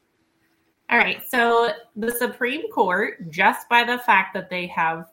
All 0.90 0.98
right. 0.98 1.22
So 1.28 1.70
the 1.94 2.10
Supreme 2.10 2.70
Court, 2.72 3.30
just 3.30 3.68
by 3.68 3.84
the 3.84 3.98
fact 3.98 4.34
that 4.34 4.50
they 4.50 4.66
have 4.66 5.06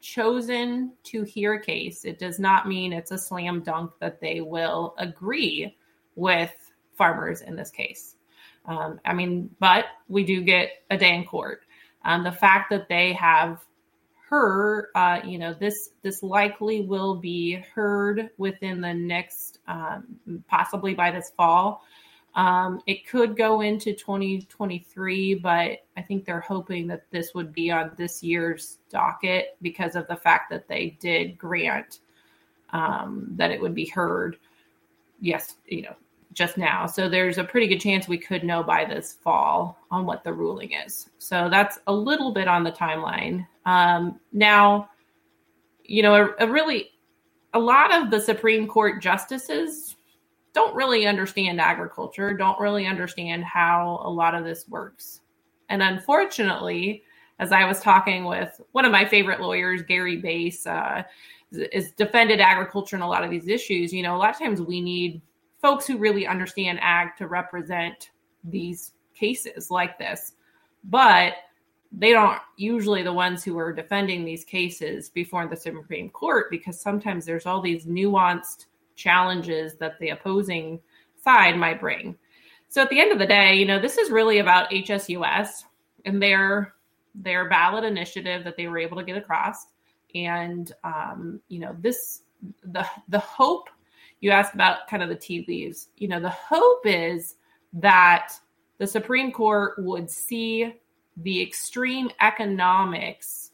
chosen 0.00 0.92
to 1.02 1.24
hear 1.24 1.54
a 1.54 1.60
case, 1.60 2.04
it 2.04 2.20
does 2.20 2.38
not 2.38 2.68
mean 2.68 2.92
it's 2.92 3.10
a 3.10 3.18
slam 3.18 3.60
dunk 3.60 3.90
that 3.98 4.20
they 4.20 4.40
will 4.40 4.94
agree 4.98 5.76
with 6.14 6.52
farmers 6.96 7.40
in 7.40 7.56
this 7.56 7.70
case. 7.70 8.16
Um, 8.66 9.00
I 9.04 9.12
mean, 9.12 9.50
but 9.60 9.86
we 10.08 10.24
do 10.24 10.40
get 10.40 10.70
a 10.90 10.96
day 10.96 11.14
in 11.14 11.24
court. 11.24 11.62
Um, 12.04 12.24
the 12.24 12.32
fact 12.32 12.70
that 12.70 12.88
they 12.88 13.12
have 13.14 13.64
her, 14.28 14.90
uh, 14.94 15.20
you 15.24 15.38
know, 15.38 15.54
this 15.54 15.90
this 16.02 16.22
likely 16.22 16.82
will 16.82 17.16
be 17.16 17.62
heard 17.74 18.30
within 18.38 18.80
the 18.80 18.92
next, 18.92 19.60
um, 19.68 20.18
possibly 20.48 20.94
by 20.94 21.10
this 21.10 21.30
fall. 21.36 21.84
Um, 22.34 22.80
it 22.86 23.06
could 23.06 23.36
go 23.36 23.60
into 23.60 23.92
2023, 23.92 25.34
but 25.34 25.78
I 25.96 26.02
think 26.02 26.24
they're 26.24 26.40
hoping 26.40 26.88
that 26.88 27.04
this 27.12 27.32
would 27.32 27.52
be 27.52 27.70
on 27.70 27.92
this 27.96 28.24
year's 28.24 28.78
docket 28.90 29.56
because 29.62 29.94
of 29.94 30.08
the 30.08 30.16
fact 30.16 30.50
that 30.50 30.66
they 30.66 30.96
did 31.00 31.38
grant 31.38 32.00
um, 32.70 33.28
that 33.36 33.52
it 33.52 33.60
would 33.60 33.74
be 33.74 33.86
heard. 33.86 34.36
Yes, 35.20 35.54
you 35.66 35.82
know, 35.82 35.94
just 36.34 36.58
now. 36.58 36.86
So 36.86 37.08
there's 37.08 37.38
a 37.38 37.44
pretty 37.44 37.66
good 37.66 37.80
chance 37.80 38.06
we 38.06 38.18
could 38.18 38.44
know 38.44 38.62
by 38.62 38.84
this 38.84 39.14
fall 39.22 39.78
on 39.90 40.04
what 40.04 40.24
the 40.24 40.32
ruling 40.32 40.72
is. 40.72 41.08
So 41.18 41.48
that's 41.48 41.78
a 41.86 41.92
little 41.92 42.32
bit 42.32 42.48
on 42.48 42.64
the 42.64 42.72
timeline. 42.72 43.46
Um, 43.64 44.20
now, 44.32 44.90
you 45.84 46.02
know, 46.02 46.14
a, 46.14 46.46
a 46.46 46.50
really, 46.50 46.90
a 47.54 47.58
lot 47.58 47.94
of 47.94 48.10
the 48.10 48.20
Supreme 48.20 48.66
Court 48.66 49.00
justices 49.00 49.96
don't 50.52 50.74
really 50.74 51.06
understand 51.06 51.60
agriculture, 51.60 52.34
don't 52.34 52.58
really 52.60 52.86
understand 52.86 53.44
how 53.44 54.00
a 54.04 54.10
lot 54.10 54.34
of 54.34 54.44
this 54.44 54.68
works. 54.68 55.20
And 55.68 55.82
unfortunately, 55.82 57.02
as 57.38 57.52
I 57.52 57.64
was 57.64 57.80
talking 57.80 58.24
with 58.24 58.60
one 58.72 58.84
of 58.84 58.92
my 58.92 59.04
favorite 59.04 59.40
lawyers, 59.40 59.82
Gary 59.82 60.16
Baise, 60.16 60.66
uh, 60.66 61.02
is 61.50 61.92
defended 61.92 62.40
agriculture 62.40 62.96
in 62.96 63.02
a 63.02 63.08
lot 63.08 63.24
of 63.24 63.30
these 63.30 63.48
issues. 63.48 63.92
You 63.92 64.02
know, 64.02 64.16
a 64.16 64.18
lot 64.18 64.30
of 64.30 64.38
times 64.38 64.60
we 64.60 64.80
need 64.80 65.20
folks 65.64 65.86
who 65.86 65.96
really 65.96 66.26
understand 66.26 66.78
ag 66.82 67.16
to 67.16 67.26
represent 67.26 68.10
these 68.44 68.92
cases 69.14 69.70
like 69.70 69.98
this. 69.98 70.32
But 70.84 71.36
they 71.90 72.10
don't 72.10 72.38
usually 72.58 73.02
the 73.02 73.14
ones 73.14 73.42
who 73.42 73.56
are 73.56 73.72
defending 73.72 74.26
these 74.26 74.44
cases 74.44 75.08
before 75.08 75.46
the 75.46 75.56
Supreme 75.56 76.10
Court 76.10 76.50
because 76.50 76.78
sometimes 76.78 77.24
there's 77.24 77.46
all 77.46 77.62
these 77.62 77.86
nuanced 77.86 78.66
challenges 78.94 79.76
that 79.76 79.98
the 80.00 80.10
opposing 80.10 80.80
side 81.22 81.56
might 81.56 81.80
bring. 81.80 82.14
So 82.68 82.82
at 82.82 82.90
the 82.90 83.00
end 83.00 83.12
of 83.12 83.18
the 83.18 83.24
day, 83.24 83.54
you 83.54 83.64
know, 83.64 83.80
this 83.80 83.96
is 83.96 84.10
really 84.10 84.40
about 84.40 84.70
HSUS 84.70 85.64
and 86.04 86.22
their 86.22 86.74
their 87.14 87.48
ballot 87.48 87.84
initiative 87.84 88.44
that 88.44 88.58
they 88.58 88.66
were 88.66 88.76
able 88.76 88.98
to 88.98 89.02
get 89.02 89.16
across. 89.16 89.64
And 90.14 90.70
um, 90.84 91.40
you 91.48 91.60
know, 91.60 91.74
this 91.80 92.20
the 92.64 92.86
the 93.08 93.20
hope 93.20 93.70
you 94.20 94.30
asked 94.30 94.54
about 94.54 94.88
kind 94.88 95.02
of 95.02 95.08
the 95.08 95.14
tea 95.14 95.44
leaves. 95.48 95.88
You 95.96 96.08
know, 96.08 96.20
the 96.20 96.30
hope 96.30 96.86
is 96.86 97.36
that 97.74 98.32
the 98.78 98.86
Supreme 98.86 99.32
Court 99.32 99.74
would 99.78 100.10
see 100.10 100.74
the 101.18 101.42
extreme 101.42 102.10
economics 102.20 103.52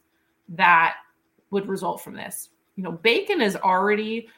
that 0.51 0.97
would 1.51 1.69
result 1.69 2.03
from 2.03 2.15
this. 2.15 2.51
You 2.77 2.85
know, 2.85 2.93
bacon 2.93 3.41
is 3.41 3.57
already 3.57 4.29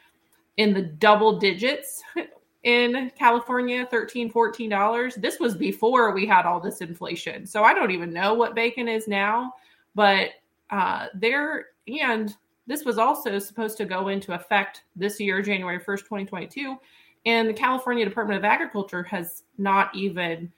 in 0.57 0.73
the 0.73 0.81
double 0.81 1.39
digits 1.39 2.01
in 2.63 3.11
California, 3.17 3.87
13 3.89 4.31
$14. 4.31 5.21
This 5.21 5.39
was 5.39 5.55
before 5.55 6.13
we 6.13 6.25
had 6.25 6.45
all 6.45 6.59
this 6.59 6.81
inflation. 6.81 7.45
So 7.45 7.63
I 7.63 7.73
don't 7.73 7.91
even 7.91 8.13
know 8.13 8.33
what 8.33 8.55
bacon 8.55 8.87
is 8.87 9.07
now, 9.07 9.53
but 9.95 10.29
uh, 10.69 11.07
there, 11.13 11.67
and 11.87 12.35
this 12.67 12.85
was 12.85 12.97
also 12.97 13.39
supposed 13.39 13.77
to 13.77 13.85
go 13.85 14.07
into 14.07 14.33
effect 14.33 14.83
this 14.95 15.19
year, 15.19 15.41
January 15.41 15.79
1st, 15.79 15.99
2022. 15.99 16.77
And 17.25 17.49
the 17.49 17.53
California 17.53 18.05
Department 18.05 18.37
of 18.37 18.45
Agriculture 18.45 19.03
has 19.03 19.43
not 19.57 19.93
even 19.95 20.51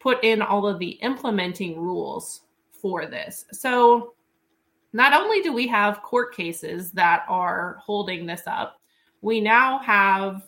put 0.00 0.22
in 0.24 0.42
all 0.42 0.66
of 0.66 0.78
the 0.78 0.90
implementing 0.90 1.80
rules 1.80 2.42
for 2.70 3.06
this. 3.06 3.44
So, 3.52 4.14
not 4.94 5.14
only 5.14 5.40
do 5.40 5.52
we 5.52 5.66
have 5.68 6.02
court 6.02 6.34
cases 6.34 6.90
that 6.92 7.24
are 7.28 7.78
holding 7.80 8.26
this 8.26 8.42
up, 8.46 8.78
we 9.22 9.40
now 9.40 9.78
have 9.78 10.42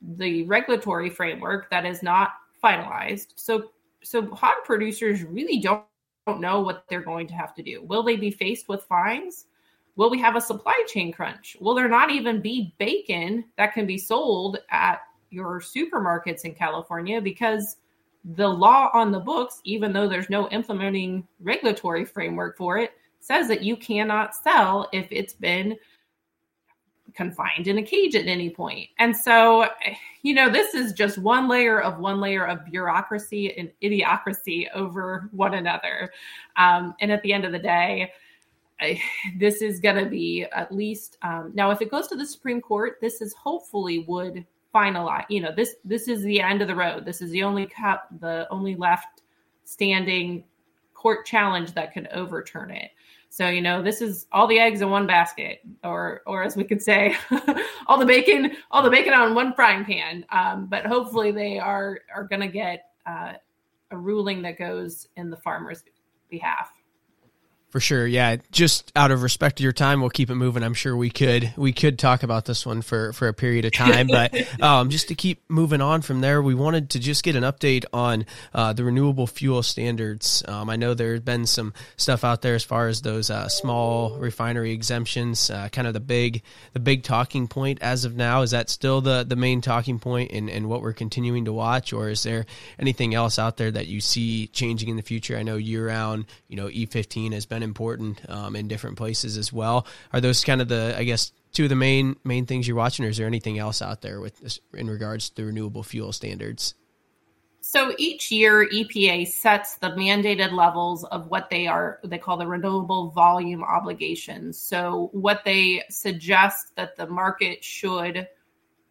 the 0.00 0.42
regulatory 0.44 1.10
framework 1.10 1.70
that 1.70 1.86
is 1.86 2.02
not 2.02 2.30
finalized. 2.64 3.28
So, 3.36 3.70
so 4.02 4.26
hog 4.34 4.64
producers 4.64 5.22
really 5.22 5.60
don't, 5.60 5.84
don't 6.26 6.40
know 6.40 6.60
what 6.60 6.84
they're 6.88 7.02
going 7.02 7.28
to 7.28 7.34
have 7.34 7.54
to 7.54 7.62
do. 7.62 7.82
Will 7.84 8.02
they 8.02 8.16
be 8.16 8.30
faced 8.30 8.68
with 8.68 8.82
fines? 8.84 9.46
Will 9.96 10.10
we 10.10 10.20
have 10.20 10.36
a 10.36 10.40
supply 10.40 10.82
chain 10.86 11.12
crunch? 11.12 11.56
Will 11.60 11.74
there 11.74 11.88
not 11.88 12.10
even 12.10 12.40
be 12.40 12.74
bacon 12.78 13.44
that 13.56 13.74
can 13.74 13.86
be 13.86 13.98
sold 13.98 14.58
at 14.70 15.00
your 15.30 15.60
supermarkets 15.60 16.44
in 16.44 16.54
California 16.54 17.20
because 17.20 17.76
the 18.24 18.48
law 18.48 18.90
on 18.92 19.10
the 19.10 19.20
books, 19.20 19.60
even 19.64 19.92
though 19.92 20.08
there's 20.08 20.30
no 20.30 20.48
implementing 20.50 21.26
regulatory 21.40 22.04
framework 22.04 22.56
for 22.56 22.78
it, 22.78 22.92
says 23.20 23.48
that 23.48 23.62
you 23.62 23.76
cannot 23.76 24.34
sell 24.34 24.88
if 24.92 25.06
it's 25.10 25.34
been 25.34 25.76
confined 27.14 27.66
in 27.66 27.78
a 27.78 27.82
cage 27.82 28.14
at 28.14 28.26
any 28.26 28.50
point. 28.50 28.88
And 28.98 29.16
so, 29.16 29.66
you 30.22 30.34
know, 30.34 30.50
this 30.50 30.74
is 30.74 30.92
just 30.92 31.18
one 31.18 31.48
layer 31.48 31.80
of 31.80 31.98
one 31.98 32.20
layer 32.20 32.46
of 32.46 32.64
bureaucracy 32.64 33.56
and 33.56 33.70
idiocracy 33.82 34.68
over 34.74 35.28
one 35.32 35.54
another. 35.54 36.12
Um, 36.56 36.94
and 37.00 37.10
at 37.10 37.22
the 37.22 37.32
end 37.32 37.44
of 37.44 37.52
the 37.52 37.58
day, 37.58 38.12
this 39.38 39.62
is 39.62 39.80
going 39.80 40.02
to 40.02 40.10
be 40.10 40.44
at 40.52 40.72
least 40.72 41.18
um, 41.22 41.52
now 41.54 41.70
if 41.70 41.80
it 41.82 41.90
goes 41.90 42.08
to 42.08 42.16
the 42.16 42.26
supreme 42.26 42.60
court 42.60 42.98
this 43.00 43.20
is 43.20 43.34
hopefully 43.34 44.04
would 44.08 44.44
finalize 44.74 45.24
you 45.28 45.40
know 45.40 45.52
this 45.54 45.76
this 45.84 46.08
is 46.08 46.22
the 46.22 46.40
end 46.40 46.62
of 46.62 46.68
the 46.68 46.74
road. 46.74 47.04
This 47.04 47.20
is 47.20 47.30
the 47.30 47.42
only 47.42 47.66
cup 47.66 48.08
the 48.20 48.46
only 48.50 48.76
left 48.76 49.22
standing 49.64 50.44
court 50.94 51.26
challenge 51.26 51.72
that 51.74 51.92
could 51.92 52.08
overturn 52.08 52.70
it. 52.70 52.90
So 53.30 53.48
you 53.48 53.62
know 53.62 53.82
this 53.82 54.00
is 54.00 54.26
all 54.32 54.46
the 54.46 54.58
eggs 54.58 54.80
in 54.82 54.90
one 54.90 55.06
basket 55.06 55.60
or 55.84 56.22
or 56.26 56.42
as 56.42 56.56
we 56.56 56.64
could 56.64 56.82
say 56.82 57.16
all 57.86 57.98
the 57.98 58.06
bacon 58.06 58.52
all 58.70 58.82
the 58.82 58.90
bacon 58.90 59.12
on 59.12 59.34
one 59.34 59.54
frying 59.54 59.84
pan. 59.84 60.24
Um, 60.30 60.66
but 60.66 60.86
hopefully 60.86 61.32
they 61.32 61.58
are 61.58 62.00
are 62.14 62.24
going 62.24 62.42
to 62.42 62.48
get 62.48 62.90
uh, 63.06 63.34
a 63.90 63.96
ruling 63.96 64.42
that 64.42 64.58
goes 64.58 65.08
in 65.16 65.30
the 65.30 65.36
farmers 65.36 65.82
behalf 66.28 66.70
for 67.70 67.78
sure, 67.78 68.04
yeah. 68.04 68.36
Just 68.50 68.90
out 68.96 69.12
of 69.12 69.22
respect 69.22 69.56
to 69.56 69.62
your 69.62 69.72
time, 69.72 70.00
we'll 70.00 70.10
keep 70.10 70.28
it 70.28 70.34
moving. 70.34 70.64
I'm 70.64 70.74
sure 70.74 70.96
we 70.96 71.08
could 71.08 71.54
we 71.56 71.72
could 71.72 72.00
talk 72.00 72.24
about 72.24 72.44
this 72.44 72.66
one 72.66 72.82
for 72.82 73.12
for 73.12 73.28
a 73.28 73.32
period 73.32 73.64
of 73.64 73.72
time, 73.72 74.08
but 74.08 74.34
um, 74.62 74.90
just 74.90 75.08
to 75.08 75.14
keep 75.14 75.42
moving 75.48 75.80
on 75.80 76.02
from 76.02 76.20
there, 76.20 76.42
we 76.42 76.54
wanted 76.54 76.90
to 76.90 76.98
just 76.98 77.22
get 77.22 77.36
an 77.36 77.44
update 77.44 77.84
on 77.92 78.26
uh, 78.52 78.72
the 78.72 78.82
renewable 78.82 79.28
fuel 79.28 79.62
standards. 79.62 80.42
Um, 80.48 80.68
I 80.68 80.74
know 80.74 80.94
there's 80.94 81.20
been 81.20 81.46
some 81.46 81.72
stuff 81.96 82.24
out 82.24 82.42
there 82.42 82.56
as 82.56 82.64
far 82.64 82.88
as 82.88 83.02
those 83.02 83.30
uh, 83.30 83.48
small 83.48 84.18
refinery 84.18 84.72
exemptions, 84.72 85.48
uh, 85.48 85.68
kind 85.68 85.86
of 85.86 85.94
the 85.94 86.00
big 86.00 86.42
the 86.72 86.80
big 86.80 87.04
talking 87.04 87.46
point 87.46 87.78
as 87.82 88.04
of 88.04 88.16
now. 88.16 88.42
Is 88.42 88.50
that 88.50 88.68
still 88.68 89.00
the 89.00 89.22
the 89.22 89.36
main 89.36 89.60
talking 89.60 90.00
point 90.00 90.32
and 90.32 90.50
and 90.50 90.68
what 90.68 90.82
we're 90.82 90.92
continuing 90.92 91.44
to 91.44 91.52
watch, 91.52 91.92
or 91.92 92.08
is 92.08 92.24
there 92.24 92.46
anything 92.80 93.14
else 93.14 93.38
out 93.38 93.58
there 93.58 93.70
that 93.70 93.86
you 93.86 94.00
see 94.00 94.48
changing 94.48 94.88
in 94.88 94.96
the 94.96 95.02
future? 95.02 95.36
I 95.36 95.44
know 95.44 95.54
year 95.54 95.86
round, 95.86 96.26
you 96.48 96.56
know, 96.56 96.66
E15 96.66 97.32
has 97.32 97.46
been 97.46 97.59
important 97.62 98.20
um, 98.28 98.56
in 98.56 98.68
different 98.68 98.96
places 98.96 99.36
as 99.36 99.52
well. 99.52 99.86
Are 100.12 100.20
those 100.20 100.44
kind 100.44 100.60
of 100.60 100.68
the, 100.68 100.94
I 100.96 101.04
guess, 101.04 101.32
two 101.52 101.64
of 101.64 101.68
the 101.68 101.76
main 101.76 102.16
main 102.24 102.46
things 102.46 102.66
you're 102.66 102.76
watching, 102.76 103.04
or 103.04 103.08
is 103.08 103.16
there 103.16 103.26
anything 103.26 103.58
else 103.58 103.82
out 103.82 104.02
there 104.02 104.20
with 104.20 104.38
this, 104.40 104.60
in 104.74 104.88
regards 104.88 105.30
to 105.30 105.44
renewable 105.44 105.82
fuel 105.82 106.12
standards? 106.12 106.74
So 107.62 107.94
each 107.98 108.32
year, 108.32 108.66
EPA 108.68 109.28
sets 109.28 109.76
the 109.76 109.90
mandated 109.90 110.52
levels 110.52 111.04
of 111.04 111.28
what 111.28 111.50
they 111.50 111.66
are 111.66 112.00
they 112.02 112.18
call 112.18 112.36
the 112.36 112.46
renewable 112.46 113.10
volume 113.10 113.62
obligations. 113.62 114.58
So 114.58 115.10
what 115.12 115.44
they 115.44 115.84
suggest 115.90 116.74
that 116.76 116.96
the 116.96 117.06
market 117.06 117.62
should 117.62 118.28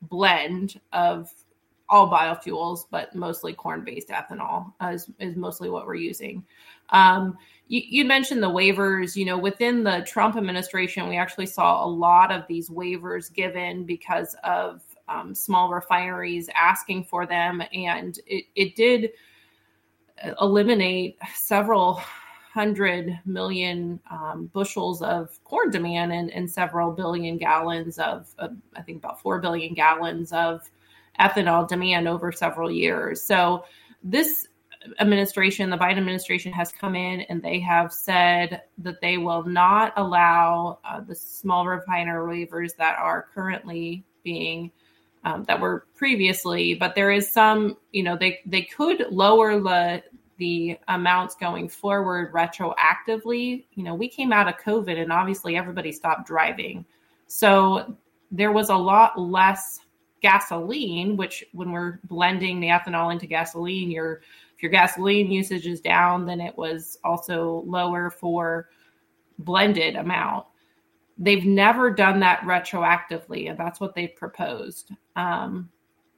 blend 0.02 0.80
of 0.94 1.30
all 1.90 2.10
biofuels, 2.10 2.86
but 2.90 3.16
mostly 3.16 3.54
corn-based 3.54 4.10
ethanol 4.10 4.74
is, 4.94 5.10
is 5.20 5.36
mostly 5.36 5.70
what 5.70 5.88
we're 5.88 5.96
using. 5.96 6.46
Um, 6.90 7.38
you, 7.70 7.82
you, 7.88 8.06
mentioned 8.06 8.44
the 8.44 8.50
waivers. 8.50 9.16
You 9.16 9.26
know, 9.26 9.38
within 9.38 9.84
the 9.84 10.04
Trump 10.06 10.36
administration, 10.36 11.08
we 11.08 11.18
actually 11.18 11.46
saw 11.46 11.86
a 11.86 11.88
lot 11.88 12.32
of 12.32 12.46
these 12.48 12.70
waivers 12.70 13.34
given 13.34 13.86
because 13.86 14.36
of 14.44 14.82
um, 15.08 15.34
small 15.34 15.70
refineries 15.70 16.50
asking 16.54 17.06
for 17.06 17.26
them, 17.26 17.64
and 17.74 18.20
it, 18.28 18.46
it 18.56 18.76
did 18.76 19.12
eliminate 20.42 21.18
several 21.34 22.02
hundred 22.52 23.18
million 23.26 24.00
um, 24.10 24.50
bushels 24.54 25.02
of 25.02 25.42
corn 25.44 25.70
demand 25.70 26.12
and, 26.12 26.32
and 26.32 26.50
several 26.50 26.92
billion 26.92 27.38
gallons 27.38 28.00
of, 28.00 28.28
of, 28.40 28.52
I 28.76 28.82
think 28.82 28.98
about 28.98 29.22
four 29.22 29.40
billion 29.40 29.74
gallons 29.76 30.32
of 30.32 30.70
ethanol 31.20 31.68
demand 31.68 32.08
over 32.08 32.32
several 32.32 32.72
years. 32.72 33.22
So 33.22 33.66
this 34.04 34.48
administration, 35.00 35.70
the 35.70 35.78
Biden 35.78 35.98
administration, 35.98 36.52
has 36.54 36.72
come 36.72 36.96
in 36.96 37.22
and 37.22 37.42
they 37.42 37.60
have 37.60 37.92
said 37.92 38.62
that 38.78 39.02
they 39.02 39.18
will 39.18 39.44
not 39.44 39.94
allow 39.98 40.80
uh, 40.84 41.02
the 41.02 41.15
small 41.15 41.68
refiner 41.68 42.26
waivers 42.26 42.76
that 42.78 42.98
are 42.98 43.28
currently 43.34 44.04
being 44.24 44.72
um, 45.24 45.44
that 45.46 45.60
were 45.60 45.86
previously, 45.96 46.76
but 46.76 46.96
there 46.96 47.12
is 47.12 47.30
some, 47.30 47.78
you 47.92 48.04
know, 48.04 48.15
they 48.15 48.39
they 48.46 48.62
could 48.62 49.06
lower 49.12 49.60
the 49.60 50.04
the 50.38 50.78
amounts 50.88 51.36
going 51.36 51.68
forward 51.68 52.32
retroactively. 52.32 53.65
You 53.74 53.84
know, 53.84 53.96
we 53.96 54.08
came 54.08 54.32
out 54.32 54.48
of 54.48 54.56
COVID 54.58 54.98
and 54.98 55.12
obviously 55.12 55.58
everybody 55.58 55.92
stopped 55.92 56.26
driving, 56.26 56.86
so 57.28 57.98
there 58.32 58.52
was 58.52 58.70
a 58.70 58.76
lot 58.76 59.20
less 59.20 59.82
gasoline. 60.22 61.18
Which 61.18 61.44
when 61.52 61.72
we're 61.72 62.00
blending 62.06 62.62
the 62.62 62.68
ethanol 62.68 63.12
into 63.12 63.28
gasoline, 63.28 63.92
your 63.92 64.22
if 64.60 64.63
your 64.63 64.72
gasoline 64.74 65.32
usage 65.32 65.65
is 65.65 65.80
down, 65.80 66.26
then 66.26 66.41
it 66.41 66.58
was 66.58 67.00
also 67.06 67.63
lower 67.65 68.10
for 68.10 68.67
blended 69.38 69.95
amount. 69.95 70.48
They've 71.17 71.45
never 71.45 71.89
done 71.89 72.19
that 72.19 72.41
retroactively, 72.41 73.50
and 73.50 73.58
that's 73.58 73.80
what 73.80 73.95
they've 73.95 74.13
proposed. 74.13 74.91
Um, 75.15 75.69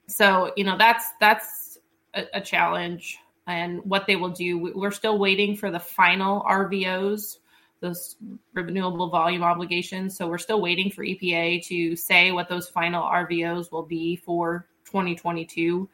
so 0.08 0.52
you 0.56 0.64
know 0.64 0.76
that's 0.76 1.06
that's 1.20 1.78
a, 2.14 2.24
a, 2.34 2.40
challenge, 2.40 3.16
and 3.46 3.78
what 3.84 4.08
they 4.08 4.16
will 4.16 4.30
do. 4.30 4.72
We're 4.74 4.90
still 4.90 5.20
waiting 5.20 5.54
for 5.56 5.70
the 5.70 5.78
final 5.78 6.42
RVOs, 6.42 7.38
those 7.78 8.16
renewable 8.54 9.08
volume 9.08 9.44
obligations. 9.44 10.16
So 10.16 10.26
we're 10.26 10.38
still 10.38 10.60
waiting 10.60 10.90
for 10.90 11.04
EPA 11.04 11.64
to 11.68 11.94
say 11.94 12.32
what 12.32 12.48
those 12.48 12.68
final 12.68 13.04
RVOs 13.04 13.70
will 13.70 13.84
be 13.84 14.16
for 14.16 14.66
2022 14.86 15.88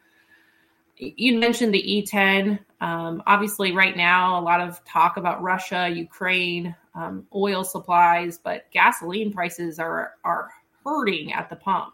you 0.99 1.39
mentioned 1.39 1.73
the 1.73 1.81
E10. 1.81 2.59
Um, 2.81 3.23
obviously, 3.25 3.71
right 3.71 3.95
now, 3.95 4.39
a 4.39 4.43
lot 4.43 4.61
of 4.61 4.83
talk 4.85 5.17
about 5.17 5.41
Russia, 5.41 5.89
Ukraine, 5.89 6.75
um, 6.93 7.25
oil 7.33 7.63
supplies, 7.63 8.37
but 8.37 8.69
gasoline 8.71 9.31
prices 9.31 9.79
are 9.79 10.13
are 10.23 10.49
hurting 10.83 11.33
at 11.33 11.49
the 11.49 11.55
pump. 11.55 11.93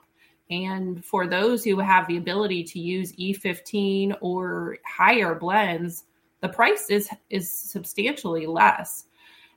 And 0.50 1.04
for 1.04 1.28
those 1.28 1.64
who 1.64 1.80
have 1.80 2.08
the 2.08 2.18
ability 2.18 2.64
to 2.66 2.80
use 2.80 3.14
E15 3.14 4.18
or 4.22 4.78
higher 4.86 5.36
blends, 5.36 6.06
the 6.42 6.50
price 6.50 6.90
is 6.90 7.10
is 7.30 7.52
substantially 7.52 8.46
less 8.46 9.05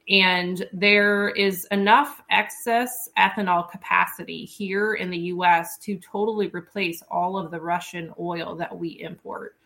and 0.09 0.67
there 0.73 1.31
is 1.31 1.67
enough 1.71 2.23
excess 2.31 3.11
ethanol 3.19 3.71
capacity 3.71 4.45
here 4.45 4.95
in 4.95 5.11
the 5.11 5.19
US 5.19 5.77
to 5.79 5.99
totally 5.99 6.49
replace 6.49 7.03
all 7.11 7.37
of 7.37 7.51
the 7.51 7.61
Russian 7.61 8.13
oil 8.19 8.55
that 8.57 8.77
we 8.77 9.01
import. 9.03 9.57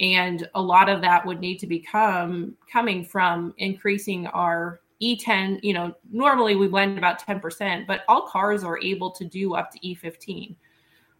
And 0.00 0.48
a 0.56 0.60
lot 0.60 0.88
of 0.88 1.00
that 1.02 1.24
would 1.24 1.40
need 1.40 1.58
to 1.60 1.68
become 1.68 2.56
coming 2.70 3.04
from 3.04 3.54
increasing 3.58 4.26
our 4.28 4.80
E10. 5.00 5.60
You 5.62 5.74
know, 5.74 5.94
normally 6.10 6.56
we 6.56 6.66
blend 6.66 6.98
about 6.98 7.20
10%, 7.20 7.86
but 7.86 8.02
all 8.08 8.26
cars 8.26 8.64
are 8.64 8.80
able 8.80 9.12
to 9.12 9.24
do 9.24 9.54
up 9.54 9.70
to 9.70 9.78
E15. 9.78 10.56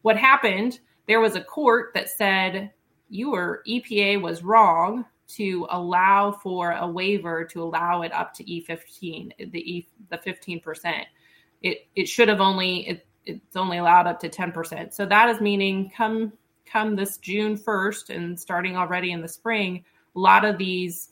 What 0.03 0.17
happened? 0.17 0.81
There 1.07 1.21
was 1.21 1.37
a 1.37 1.45
court 1.45 1.93
that 1.95 2.09
said 2.09 2.73
your 3.09 3.63
EPA 3.69 4.21
was 4.21 4.43
wrong 4.43 5.05
to 5.27 5.67
allow 5.71 6.33
for 6.33 6.73
a 6.73 6.87
waiver 6.87 7.45
to 7.45 7.63
allow 7.63 8.03
it 8.03 8.13
up 8.13 8.35
to 8.35 8.45
E15, 8.45 9.51
the 9.53 9.59
E 9.59 9.89
the 10.11 10.19
15%. 10.19 11.05
It 11.63 11.87
it 11.97 12.09
should 12.09 12.29
have 12.29 12.41
only 12.41 12.89
it, 12.89 13.07
it's 13.27 13.57
only 13.57 13.79
allowed 13.79 14.07
up 14.07 14.21
to 14.21 14.29
10%. 14.29 14.93
So 14.93 15.07
that 15.07 15.29
is 15.31 15.41
meaning 15.41 15.91
come 15.97 16.33
come 16.67 16.97
this 16.97 17.19
June 17.19 17.57
1st 17.57 18.15
and 18.15 18.39
starting 18.39 18.77
already 18.77 19.13
in 19.13 19.23
the 19.23 19.29
spring, 19.29 19.85
a 20.17 20.19
lot 20.19 20.45
of 20.45 20.59
these 20.59 21.11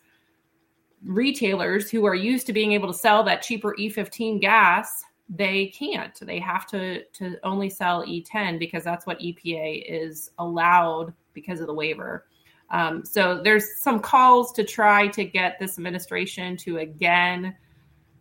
retailers 1.04 1.90
who 1.90 2.04
are 2.04 2.14
used 2.14 2.46
to 2.46 2.52
being 2.52 2.72
able 2.72 2.88
to 2.88 2.98
sell 2.98 3.22
that 3.24 3.42
cheaper 3.42 3.74
E15 3.78 4.40
gas, 4.40 5.04
they 5.28 5.66
can't. 5.68 6.18
They 6.20 6.38
have 6.38 6.66
to 6.68 7.04
to 7.04 7.36
only 7.42 7.70
sell 7.70 8.04
E10 8.04 8.58
because 8.58 8.84
that's 8.84 9.06
what 9.06 9.20
EPA 9.20 9.84
is 9.88 10.30
allowed 10.38 11.12
because 11.32 11.60
of 11.60 11.66
the 11.66 11.74
waiver. 11.74 12.26
Um, 12.72 13.04
so 13.04 13.40
there's 13.42 13.80
some 13.80 14.00
calls 14.00 14.50
to 14.52 14.64
try 14.64 15.06
to 15.08 15.24
get 15.24 15.58
this 15.60 15.76
administration 15.78 16.56
to 16.58 16.78
again 16.78 17.54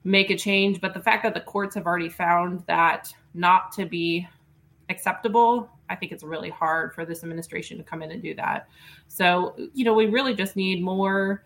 make 0.03 0.29
a 0.29 0.37
change, 0.37 0.81
but 0.81 0.93
the 0.93 0.99
fact 0.99 1.23
that 1.23 1.33
the 1.33 1.41
courts 1.41 1.75
have 1.75 1.85
already 1.85 2.09
found 2.09 2.63
that 2.67 3.13
not 3.33 3.71
to 3.73 3.85
be 3.85 4.27
acceptable, 4.89 5.69
I 5.89 5.95
think 5.95 6.11
it's 6.11 6.23
really 6.23 6.49
hard 6.49 6.93
for 6.93 7.05
this 7.05 7.23
administration 7.23 7.77
to 7.77 7.83
come 7.83 8.01
in 8.01 8.11
and 8.11 8.21
do 8.21 8.35
that. 8.35 8.67
So, 9.07 9.55
you 9.73 9.85
know, 9.85 9.93
we 9.93 10.07
really 10.07 10.33
just 10.33 10.55
need 10.55 10.83
more 10.83 11.43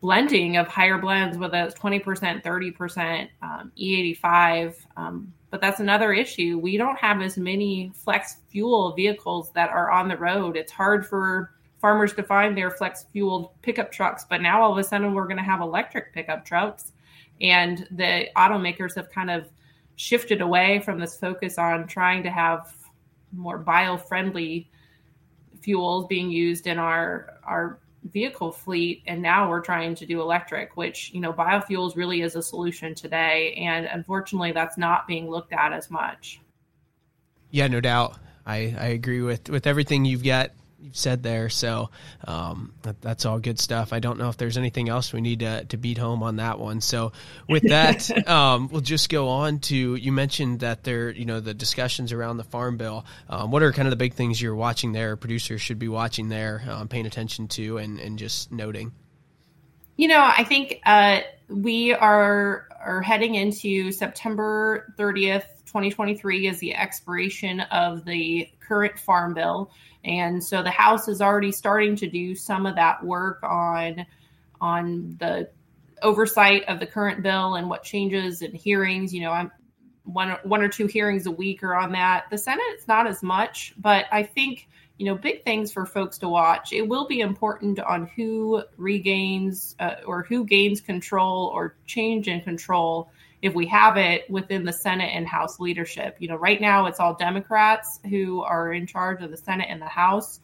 blending 0.00 0.56
of 0.56 0.66
higher 0.66 0.98
blends, 0.98 1.38
whether 1.38 1.58
it's 1.58 1.78
20%, 1.78 2.42
30%, 2.42 3.28
um, 3.40 3.72
E85. 3.78 4.74
Um, 4.96 5.32
but 5.50 5.60
that's 5.60 5.80
another 5.80 6.12
issue. 6.12 6.58
We 6.58 6.76
don't 6.76 6.98
have 6.98 7.22
as 7.22 7.36
many 7.36 7.92
flex 7.94 8.38
fuel 8.48 8.94
vehicles 8.94 9.52
that 9.52 9.70
are 9.70 9.90
on 9.90 10.08
the 10.08 10.16
road. 10.16 10.56
It's 10.56 10.72
hard 10.72 11.06
for 11.06 11.52
farmers 11.82 12.14
to 12.14 12.22
find 12.22 12.56
their 12.56 12.70
flex 12.70 13.04
fueled 13.12 13.50
pickup 13.60 13.90
trucks, 13.90 14.24
but 14.30 14.40
now 14.40 14.62
all 14.62 14.72
of 14.72 14.78
a 14.78 14.84
sudden 14.84 15.12
we're 15.12 15.26
going 15.26 15.36
to 15.36 15.42
have 15.42 15.60
electric 15.60 16.14
pickup 16.14 16.46
trucks. 16.46 16.92
And 17.40 17.86
the 17.90 18.28
automakers 18.36 18.94
have 18.94 19.10
kind 19.10 19.30
of 19.30 19.50
shifted 19.96 20.40
away 20.40 20.80
from 20.84 21.00
this 21.00 21.18
focus 21.18 21.58
on 21.58 21.88
trying 21.88 22.22
to 22.22 22.30
have 22.30 22.72
more 23.32 23.58
bio 23.58 23.96
friendly 23.96 24.70
fuels 25.60 26.06
being 26.06 26.30
used 26.30 26.66
in 26.66 26.78
our 26.78 27.40
our 27.44 27.80
vehicle 28.04 28.52
fleet. 28.52 29.02
And 29.06 29.20
now 29.20 29.48
we're 29.50 29.60
trying 29.60 29.94
to 29.96 30.06
do 30.06 30.20
electric 30.20 30.76
which 30.76 31.12
you 31.12 31.20
know 31.20 31.32
biofuels 31.32 31.96
really 31.96 32.22
is 32.22 32.36
a 32.36 32.42
solution 32.42 32.94
today. 32.94 33.54
And 33.54 33.86
unfortunately 33.86 34.52
that's 34.52 34.78
not 34.78 35.08
being 35.08 35.28
looked 35.28 35.52
at 35.52 35.72
as 35.72 35.90
much. 35.90 36.40
Yeah 37.50 37.66
no 37.66 37.80
doubt. 37.80 38.18
I 38.46 38.74
i 38.78 38.86
agree 38.86 39.22
with 39.22 39.50
with 39.50 39.66
everything 39.66 40.04
you've 40.04 40.24
got 40.24 40.50
you've 40.82 40.96
said 40.96 41.22
there. 41.22 41.48
So 41.48 41.90
um, 42.26 42.72
that, 42.82 43.00
that's 43.00 43.24
all 43.24 43.38
good 43.38 43.58
stuff. 43.58 43.92
I 43.92 44.00
don't 44.00 44.18
know 44.18 44.28
if 44.28 44.36
there's 44.36 44.58
anything 44.58 44.88
else 44.88 45.12
we 45.12 45.20
need 45.20 45.40
to, 45.40 45.64
to 45.64 45.76
beat 45.76 45.98
home 45.98 46.22
on 46.22 46.36
that 46.36 46.58
one. 46.58 46.80
So 46.80 47.12
with 47.48 47.62
that, 47.64 48.28
um, 48.28 48.68
we'll 48.68 48.80
just 48.80 49.08
go 49.08 49.28
on 49.28 49.60
to 49.60 49.94
you 49.94 50.12
mentioned 50.12 50.60
that 50.60 50.84
there, 50.84 51.10
you 51.10 51.24
know, 51.24 51.40
the 51.40 51.54
discussions 51.54 52.12
around 52.12 52.36
the 52.36 52.44
farm 52.44 52.76
bill. 52.76 53.04
Um, 53.28 53.50
what 53.50 53.62
are 53.62 53.72
kind 53.72 53.86
of 53.86 53.90
the 53.90 53.96
big 53.96 54.14
things 54.14 54.40
you're 54.40 54.54
watching 54.54 54.92
there? 54.92 55.16
Producers 55.16 55.60
should 55.60 55.78
be 55.78 55.88
watching 55.88 56.28
there, 56.28 56.62
um, 56.68 56.88
paying 56.88 57.06
attention 57.06 57.48
to, 57.48 57.78
and 57.78 57.98
and 57.98 58.18
just 58.18 58.50
noting. 58.52 58.92
You 59.96 60.08
know, 60.08 60.20
I 60.20 60.44
think 60.44 60.80
uh, 60.84 61.20
we 61.48 61.92
are 61.92 62.66
are 62.84 63.02
heading 63.02 63.36
into 63.36 63.92
September 63.92 64.92
30th, 64.98 65.44
2023 65.66 66.48
is 66.48 66.58
the 66.58 66.74
expiration 66.74 67.60
of 67.60 68.04
the 68.04 68.48
current 68.60 68.98
farm 68.98 69.32
bill. 69.32 69.70
And 70.04 70.42
so 70.42 70.62
the 70.62 70.70
House 70.70 71.08
is 71.08 71.20
already 71.20 71.52
starting 71.52 71.96
to 71.96 72.08
do 72.08 72.34
some 72.34 72.66
of 72.66 72.74
that 72.76 73.04
work 73.04 73.40
on 73.42 74.04
on 74.60 75.16
the 75.18 75.48
oversight 76.02 76.64
of 76.68 76.80
the 76.80 76.86
current 76.86 77.22
bill 77.22 77.54
and 77.54 77.68
what 77.68 77.82
changes 77.82 78.42
and 78.42 78.54
hearings. 78.54 79.14
You 79.14 79.22
know, 79.22 79.30
I'm 79.30 79.50
one 80.04 80.36
one 80.42 80.62
or 80.62 80.68
two 80.68 80.86
hearings 80.86 81.26
a 81.26 81.30
week 81.30 81.62
are 81.62 81.76
on 81.76 81.92
that. 81.92 82.24
The 82.30 82.38
Senate 82.38 82.64
it's 82.70 82.88
not 82.88 83.06
as 83.06 83.22
much, 83.22 83.74
but 83.78 84.06
I 84.10 84.22
think 84.22 84.68
you 84.98 85.06
know 85.06 85.14
big 85.14 85.44
things 85.44 85.72
for 85.72 85.86
folks 85.86 86.18
to 86.18 86.28
watch. 86.28 86.72
It 86.72 86.88
will 86.88 87.06
be 87.06 87.20
important 87.20 87.78
on 87.80 88.06
who 88.16 88.62
regains 88.76 89.76
uh, 89.78 89.96
or 90.06 90.22
who 90.22 90.44
gains 90.44 90.80
control 90.80 91.52
or 91.54 91.76
change 91.86 92.28
in 92.28 92.40
control 92.40 93.10
if 93.42 93.54
we 93.54 93.66
have 93.66 93.96
it 93.96 94.30
within 94.30 94.64
the 94.64 94.72
Senate 94.72 95.10
and 95.12 95.26
House 95.26 95.58
leadership. 95.58 96.16
You 96.20 96.28
know, 96.28 96.36
right 96.36 96.60
now 96.60 96.86
it's 96.86 97.00
all 97.00 97.14
Democrats 97.14 97.98
who 98.08 98.42
are 98.42 98.72
in 98.72 98.86
charge 98.86 99.20
of 99.20 99.32
the 99.32 99.36
Senate 99.36 99.66
and 99.68 99.82
the 99.82 99.86
House. 99.86 100.40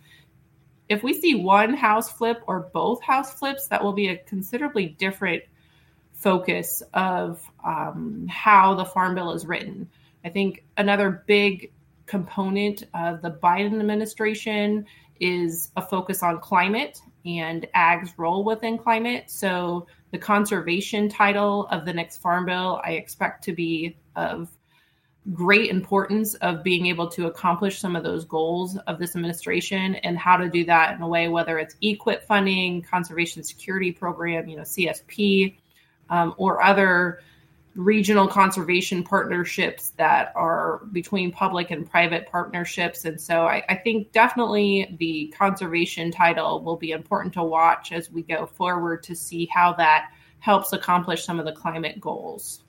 If 0.89 1.05
we 1.05 1.15
see 1.15 1.37
one 1.37 1.75
House 1.75 2.11
flip 2.11 2.43
or 2.49 2.71
both 2.73 3.01
House 3.03 3.33
flips, 3.33 3.69
that 3.69 3.83
will 3.83 3.93
be 3.93 4.09
a 4.09 4.17
considerably 4.17 4.87
different 4.99 5.45
focus 6.13 6.83
of 6.93 7.41
um, 7.65 8.27
how 8.29 8.75
the 8.75 8.85
Farm 8.85 9.15
Bill 9.15 9.33
is 9.33 9.47
written. 9.47 9.89
I 10.25 10.29
think 10.31 10.65
another 10.77 11.23
big 11.27 11.71
component 12.07 12.83
of 12.95 13.23
the 13.23 13.31
Biden 13.31 13.79
administration 13.79 14.87
is 15.21 15.71
a 15.77 15.83
focus 15.83 16.23
on 16.25 16.41
climate 16.41 17.01
and 17.25 17.67
ag's 17.75 18.19
role 18.19 18.43
within 18.43 18.79
climate. 18.79 19.31
So 19.31 19.87
the 20.11 20.19
conservation 20.19 21.09
title 21.09 21.67
of 21.67 21.85
the 21.85 21.93
next 21.93 22.19
farm 22.19 22.47
bill 22.47 22.81
I 22.85 22.93
expect 22.93 23.45
to 23.45 23.53
be 23.53 23.97
of 24.17 24.49
great 25.33 25.71
importance 25.71 26.35
of 26.37 26.63
being 26.63 26.87
able 26.87 27.09
to 27.09 27.27
accomplish 27.27 27.79
some 27.79 27.97
of 27.97 28.03
those 28.03 28.25
goals 28.25 28.77
of 28.87 28.99
this 28.99 29.15
administration 29.15 29.97
and 29.97 30.17
how 30.17 30.37
to 30.37 30.49
do 30.49 30.65
that 30.65 30.97
in 30.97 31.03
a 31.03 31.09
way, 31.09 31.29
whether 31.29 31.59
it's 31.59 31.75
EQIP 31.83 32.23
funding, 32.23 32.83
conservation 32.83 33.43
security 33.43 33.93
program, 33.93 34.49
you 34.49 34.57
know, 34.57 34.63
CSP, 34.63 35.57
um, 36.09 36.35
or 36.39 36.63
other 36.63 37.21
regional 37.75 38.27
conservation 38.27 39.05
partnerships 39.05 39.91
that 39.91 40.33
are 40.35 40.79
between 40.91 41.31
public 41.31 41.71
and 41.71 41.89
private 41.89 42.27
partnerships. 42.27 43.05
And 43.05 43.21
so 43.21 43.47
I, 43.47 43.63
I, 43.69 43.77
think 43.77 44.11
definitely 44.11 44.97
the 44.99 45.33
conservation 45.39 46.11
title 46.11 46.63
will 46.63 46.77
be 46.77 46.91
important 46.91 47.35
to 47.35 47.43
watch 47.45 47.93
as 47.93 48.11
we 48.11 48.23
go 48.23 48.47
forward 48.47 49.05
to 49.05 49.15
see 49.15 49.47
how 49.47 49.75
that 49.75 50.11
helps 50.41 50.73
accomplish 50.73 51.25
some 51.25 51.39
of 51.39 51.45
the 51.45 51.53
climate 51.53 52.01
goals. 52.01 52.65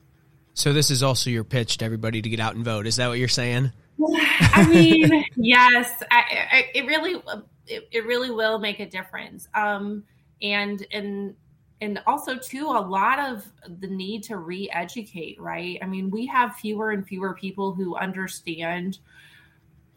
So 0.53 0.73
this 0.73 0.91
is 0.91 1.01
also 1.01 1.29
your 1.29 1.43
pitch 1.43 1.77
to 1.77 1.85
everybody 1.85 2.21
to 2.21 2.29
get 2.29 2.39
out 2.39 2.55
and 2.55 2.65
vote. 2.65 2.85
Is 2.85 2.97
that 2.97 3.07
what 3.07 3.17
you're 3.17 3.27
saying? 3.27 3.71
I 4.01 4.67
mean, 4.67 5.25
yes, 5.35 5.91
I, 6.11 6.47
I, 6.51 6.65
it 6.75 6.85
really, 6.85 7.21
it, 7.67 7.87
it, 7.91 8.05
really 8.05 8.29
will 8.29 8.59
make 8.59 8.79
a 8.79 8.85
difference. 8.85 9.47
Um, 9.53 10.03
and 10.41 10.85
and 10.91 11.35
and 11.81 12.01
also 12.05 12.37
too, 12.37 12.65
a 12.65 12.79
lot 12.81 13.19
of 13.19 13.45
the 13.79 13.87
need 13.87 14.23
to 14.23 14.37
re-educate. 14.37 15.39
Right? 15.39 15.79
I 15.81 15.85
mean, 15.85 16.09
we 16.09 16.25
have 16.27 16.55
fewer 16.55 16.91
and 16.91 17.05
fewer 17.05 17.33
people 17.33 17.73
who 17.73 17.95
understand 17.95 18.99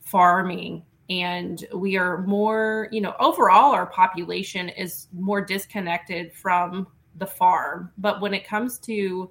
farming 0.00 0.84
and 1.10 1.64
we 1.74 1.96
are 1.96 2.22
more 2.22 2.88
you 2.92 3.00
know 3.00 3.14
overall 3.18 3.72
our 3.72 3.86
population 3.86 4.68
is 4.68 5.08
more 5.12 5.40
disconnected 5.40 6.32
from 6.32 6.86
the 7.16 7.26
farm 7.26 7.90
but 7.98 8.20
when 8.20 8.34
it 8.34 8.46
comes 8.46 8.78
to 8.78 9.30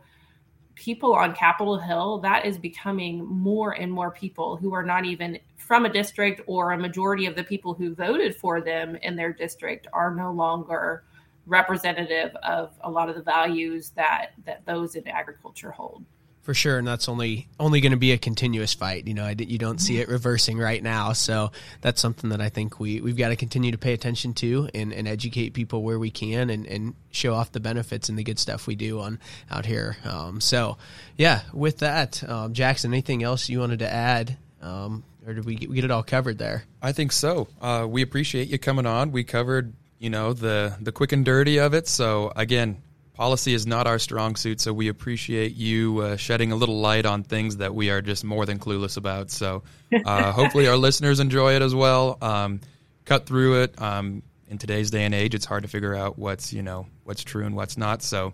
people 0.82 1.14
on 1.14 1.36
Capitol 1.36 1.78
Hill, 1.78 2.18
that 2.20 2.46
is 2.46 2.58
becoming 2.58 3.26
more 3.26 3.74
and 3.80 3.92
more 3.92 4.10
people 4.10 4.58
who 4.58 4.74
are 4.74 4.84
not 4.84 5.06
even 5.06 5.38
from 5.58 5.86
a 5.86 5.94
district 5.94 6.42
or 6.48 6.72
a 6.72 6.78
majority 6.78 7.28
of 7.28 7.36
the 7.36 7.44
people 7.44 7.76
who 7.76 7.94
voted 7.94 8.36
for 8.36 8.62
them 8.62 8.96
in 9.04 9.16
their 9.16 9.32
district 9.32 9.88
are 9.94 10.16
no 10.16 10.32
longer 10.32 11.04
representative 11.52 12.34
of 12.38 12.72
a 12.82 12.90
lot 12.90 13.10
of 13.10 13.16
the 13.16 13.22
values 13.22 13.92
that 13.92 14.32
that 14.46 14.66
those 14.66 14.96
in 14.96 15.08
agriculture 15.08 15.72
hold. 15.72 16.04
For 16.44 16.56
sure 16.56 16.80
and 16.80 16.88
that's 16.88 17.08
only 17.08 17.48
only 17.60 17.82
going 17.82 17.92
to 17.92 18.00
be 18.00 18.14
a 18.14 18.18
continuous 18.18 18.74
fight 18.74 19.08
you 19.08 19.14
know 19.14 19.26
I, 19.26 19.36
you 19.38 19.60
don't 19.60 19.80
see 19.80 20.00
it 20.00 20.10
reversing 20.10 20.58
right 20.58 20.82
now 20.82 21.14
so 21.14 21.52
that's 21.82 22.02
something 22.02 22.32
that 22.32 22.42
i 22.42 22.50
think 22.50 22.80
we, 22.80 23.00
we've 23.00 23.16
got 23.16 23.30
to 23.30 23.36
continue 23.36 23.72
to 23.72 23.78
pay 23.78 23.94
attention 23.94 24.34
to 24.36 24.68
and, 24.74 24.92
and 24.92 25.08
educate 25.08 25.52
people 25.52 25.84
where 25.84 26.00
we 26.00 26.10
can 26.10 26.50
and, 26.50 26.66
and 26.66 26.96
show 27.12 27.36
off 27.36 27.52
the 27.52 27.60
benefits 27.60 28.10
and 28.10 28.18
the 28.18 28.24
good 28.24 28.40
stuff 28.40 28.66
we 28.66 28.74
do 28.74 29.02
on 29.02 29.20
out 29.52 29.68
here 29.68 29.98
um, 30.04 30.42
so 30.42 30.80
yeah 31.16 31.42
with 31.54 31.78
that 31.78 32.28
um, 32.28 32.54
jackson 32.54 32.92
anything 32.92 33.22
else 33.22 33.48
you 33.48 33.60
wanted 33.60 33.78
to 33.78 33.94
add 33.94 34.36
um, 34.64 35.04
or 35.28 35.36
did 35.36 35.46
we 35.46 35.56
get, 35.56 35.70
we 35.70 35.76
get, 35.76 35.86
it 35.86 35.92
all 35.92 36.04
covered 36.04 36.38
there? 36.38 36.66
I 36.82 36.92
think 36.92 37.12
so. 37.12 37.48
Uh, 37.62 37.86
we 37.88 38.02
appreciate 38.02 38.48
you 38.48 38.58
coming 38.58 38.86
on. 38.86 39.12
We 39.12 39.24
covered 39.24 39.74
you 40.02 40.10
know 40.10 40.34
the 40.34 40.76
the 40.82 40.92
quick 40.92 41.14
and 41.14 41.24
dirty 41.24 41.60
of 41.60 41.74
it 41.74 41.88
so 41.88 42.34
again 42.36 42.82
policy 43.22 43.54
is 43.54 43.68
not 43.68 43.86
our 43.86 44.00
strong 44.00 44.36
suit, 44.36 44.60
so 44.60 44.74
we 44.74 44.88
appreciate 44.88 45.56
you 45.56 46.00
uh, 46.00 46.18
shedding 46.18 46.52
a 46.52 46.56
little 46.56 46.80
light 46.80 47.06
on 47.06 47.22
things 47.22 47.58
that 47.58 47.76
we 47.76 47.92
are 47.92 48.02
just 48.02 48.24
more 48.24 48.48
than 48.48 48.58
clueless 48.58 48.98
about. 48.98 49.30
So 49.30 49.62
uh, 50.06 50.32
hopefully 50.40 50.68
our 50.68 50.76
listeners 50.76 51.20
enjoy 51.20 51.56
it 51.56 51.62
as 51.62 51.76
well. 51.76 52.18
Um, 52.20 52.62
cut 53.06 53.28
through 53.28 53.62
it. 53.62 53.80
Um, 53.80 54.24
in 54.48 54.58
today's 54.58 54.90
day 54.90 55.06
and 55.06 55.14
age, 55.14 55.36
it's 55.36 55.46
hard 55.46 55.62
to 55.62 55.70
figure 55.70 55.94
out 55.94 56.18
what's 56.18 56.52
you 56.52 56.64
know 56.64 56.88
what's 57.04 57.24
true 57.24 57.46
and 57.46 57.56
what's 57.56 57.78
not. 57.78 58.02
So 58.02 58.34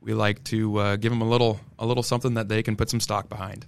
we 0.00 0.14
like 0.14 0.44
to 0.44 0.78
uh, 0.78 0.96
give 0.96 1.10
them 1.10 1.20
a 1.20 1.28
little 1.28 1.58
a 1.76 1.84
little 1.84 2.04
something 2.04 2.34
that 2.34 2.48
they 2.48 2.62
can 2.62 2.76
put 2.76 2.90
some 2.90 3.00
stock 3.00 3.28
behind. 3.28 3.66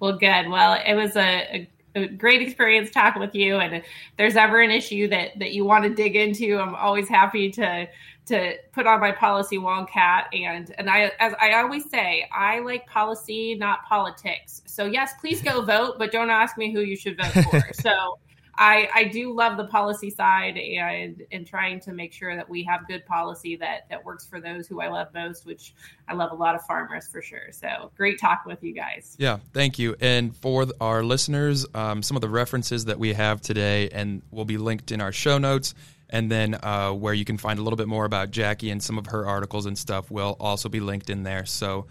Well, 0.00 0.18
good. 0.18 0.48
Well, 0.48 0.76
it 0.84 0.94
was 0.94 1.14
a, 1.16 1.20
a, 1.52 1.68
a 1.94 2.06
great 2.08 2.42
experience 2.42 2.90
talking 2.90 3.20
with 3.20 3.34
you. 3.34 3.56
And 3.56 3.76
if 3.76 3.86
there's 4.16 4.36
ever 4.36 4.60
an 4.60 4.70
issue 4.70 5.08
that 5.08 5.38
that 5.38 5.52
you 5.52 5.64
want 5.64 5.84
to 5.84 5.90
dig 5.94 6.16
into, 6.16 6.58
I'm 6.58 6.74
always 6.74 7.08
happy 7.08 7.50
to 7.52 7.88
to 8.26 8.54
put 8.72 8.86
on 8.86 9.00
my 9.00 9.12
policy 9.12 9.58
wonkat 9.58 10.24
and 10.32 10.74
and 10.78 10.88
I 10.88 11.12
as 11.20 11.34
I 11.40 11.54
always 11.54 11.88
say, 11.90 12.26
I 12.32 12.60
like 12.60 12.86
policy, 12.86 13.54
not 13.54 13.84
politics. 13.84 14.62
So 14.66 14.86
yes, 14.86 15.12
please 15.20 15.42
go 15.42 15.62
vote, 15.62 15.96
but 15.98 16.10
don't 16.10 16.30
ask 16.30 16.56
me 16.56 16.72
who 16.72 16.80
you 16.80 16.96
should 16.96 17.16
vote 17.16 17.44
for. 17.44 17.62
so 17.74 18.18
I 18.56 18.88
I 18.94 19.04
do 19.04 19.32
love 19.32 19.56
the 19.56 19.66
policy 19.66 20.10
side 20.10 20.56
and 20.56 21.22
and 21.32 21.46
trying 21.46 21.80
to 21.80 21.92
make 21.92 22.12
sure 22.12 22.34
that 22.36 22.48
we 22.48 22.62
have 22.64 22.86
good 22.86 23.04
policy 23.06 23.56
that 23.56 23.88
that 23.90 24.04
works 24.04 24.26
for 24.26 24.40
those 24.40 24.66
who 24.66 24.80
I 24.80 24.88
love 24.88 25.08
most, 25.14 25.46
which 25.46 25.74
I 26.08 26.14
love 26.14 26.32
a 26.32 26.34
lot 26.34 26.54
of 26.54 26.62
farmers 26.62 27.08
for 27.08 27.22
sure. 27.22 27.52
So 27.52 27.90
great 27.96 28.20
talk 28.20 28.44
with 28.46 28.62
you 28.62 28.72
guys. 28.72 29.16
Yeah, 29.18 29.38
thank 29.52 29.78
you. 29.78 29.96
And 30.00 30.36
for 30.36 30.66
our 30.80 31.02
listeners, 31.02 31.66
um, 31.74 32.02
some 32.02 32.16
of 32.16 32.20
the 32.20 32.28
references 32.28 32.86
that 32.86 32.98
we 32.98 33.12
have 33.14 33.40
today 33.40 33.88
and 33.90 34.22
will 34.30 34.44
be 34.44 34.58
linked 34.58 34.92
in 34.92 35.00
our 35.00 35.12
show 35.12 35.38
notes 35.38 35.74
and 36.10 36.30
then 36.30 36.54
uh, 36.62 36.92
where 36.92 37.14
you 37.14 37.24
can 37.24 37.38
find 37.38 37.58
a 37.58 37.62
little 37.62 37.76
bit 37.76 37.88
more 37.88 38.04
about 38.04 38.30
Jacqui 38.30 38.70
and 38.70 38.82
some 38.82 38.98
of 38.98 39.06
her 39.06 39.26
articles 39.26 39.66
and 39.66 39.76
stuff 39.76 40.10
will 40.10 40.36
also 40.38 40.68
be 40.68 40.80
linked 40.80 41.10
in 41.10 41.22
there. 41.22 41.44
So 41.44 41.86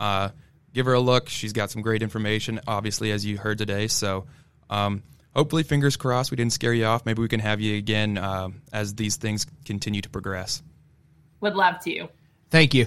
uh, 0.00 0.30
give 0.74 0.86
her 0.86 0.94
a 0.94 1.00
look. 1.00 1.28
She's 1.28 1.52
got 1.52 1.70
some 1.70 1.82
great 1.82 2.02
information, 2.02 2.60
obviously, 2.66 3.12
as 3.12 3.24
you 3.24 3.38
heard 3.38 3.58
today. 3.58 3.86
So 3.86 4.26
um, 4.70 5.02
hopefully, 5.34 5.62
fingers 5.62 5.96
crossed, 5.96 6.30
we 6.30 6.36
didn't 6.36 6.52
scare 6.52 6.74
you 6.74 6.84
off. 6.84 7.06
Maybe 7.06 7.20
we 7.22 7.28
can 7.28 7.40
have 7.40 7.60
you 7.60 7.76
again 7.76 8.18
uh, 8.18 8.48
as 8.72 8.94
these 8.94 9.16
things 9.16 9.46
continue 9.64 10.00
to 10.00 10.08
progress. 10.08 10.62
Would 11.40 11.54
love 11.54 11.80
to. 11.84 12.08
Thank 12.50 12.74
you. 12.74 12.86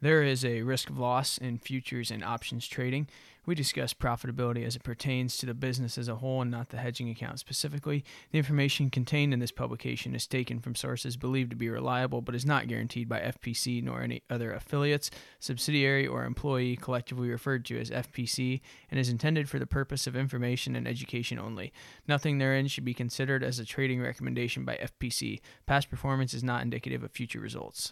There 0.00 0.22
is 0.22 0.44
a 0.44 0.62
risk 0.62 0.90
of 0.90 0.98
loss 0.98 1.38
in 1.38 1.58
futures 1.58 2.12
and 2.12 2.22
options 2.22 2.68
trading. 2.68 3.08
We 3.46 3.54
discuss 3.54 3.94
profitability 3.94 4.66
as 4.66 4.76
it 4.76 4.82
pertains 4.82 5.36
to 5.38 5.46
the 5.46 5.54
business 5.54 5.96
as 5.96 6.08
a 6.08 6.16
whole 6.16 6.42
and 6.42 6.50
not 6.50 6.68
the 6.68 6.76
hedging 6.76 7.08
account 7.08 7.38
specifically. 7.38 8.04
The 8.30 8.38
information 8.38 8.90
contained 8.90 9.32
in 9.32 9.40
this 9.40 9.50
publication 9.50 10.14
is 10.14 10.26
taken 10.26 10.60
from 10.60 10.74
sources 10.74 11.16
believed 11.16 11.50
to 11.50 11.56
be 11.56 11.70
reliable 11.70 12.20
but 12.20 12.34
is 12.34 12.44
not 12.44 12.68
guaranteed 12.68 13.08
by 13.08 13.20
FPC 13.20 13.82
nor 13.82 14.02
any 14.02 14.22
other 14.28 14.52
affiliates, 14.52 15.10
subsidiary, 15.40 16.06
or 16.06 16.24
employee 16.24 16.76
collectively 16.76 17.30
referred 17.30 17.64
to 17.66 17.80
as 17.80 17.90
FPC 17.90 18.60
and 18.90 19.00
is 19.00 19.08
intended 19.08 19.48
for 19.48 19.58
the 19.58 19.66
purpose 19.66 20.06
of 20.06 20.16
information 20.16 20.76
and 20.76 20.86
education 20.86 21.38
only. 21.38 21.72
Nothing 22.06 22.38
therein 22.38 22.66
should 22.66 22.84
be 22.84 22.94
considered 22.94 23.42
as 23.42 23.58
a 23.58 23.64
trading 23.64 24.02
recommendation 24.02 24.64
by 24.64 24.76
FPC. 24.76 25.40
Past 25.66 25.90
performance 25.90 26.34
is 26.34 26.44
not 26.44 26.62
indicative 26.62 27.02
of 27.02 27.12
future 27.12 27.40
results. 27.40 27.80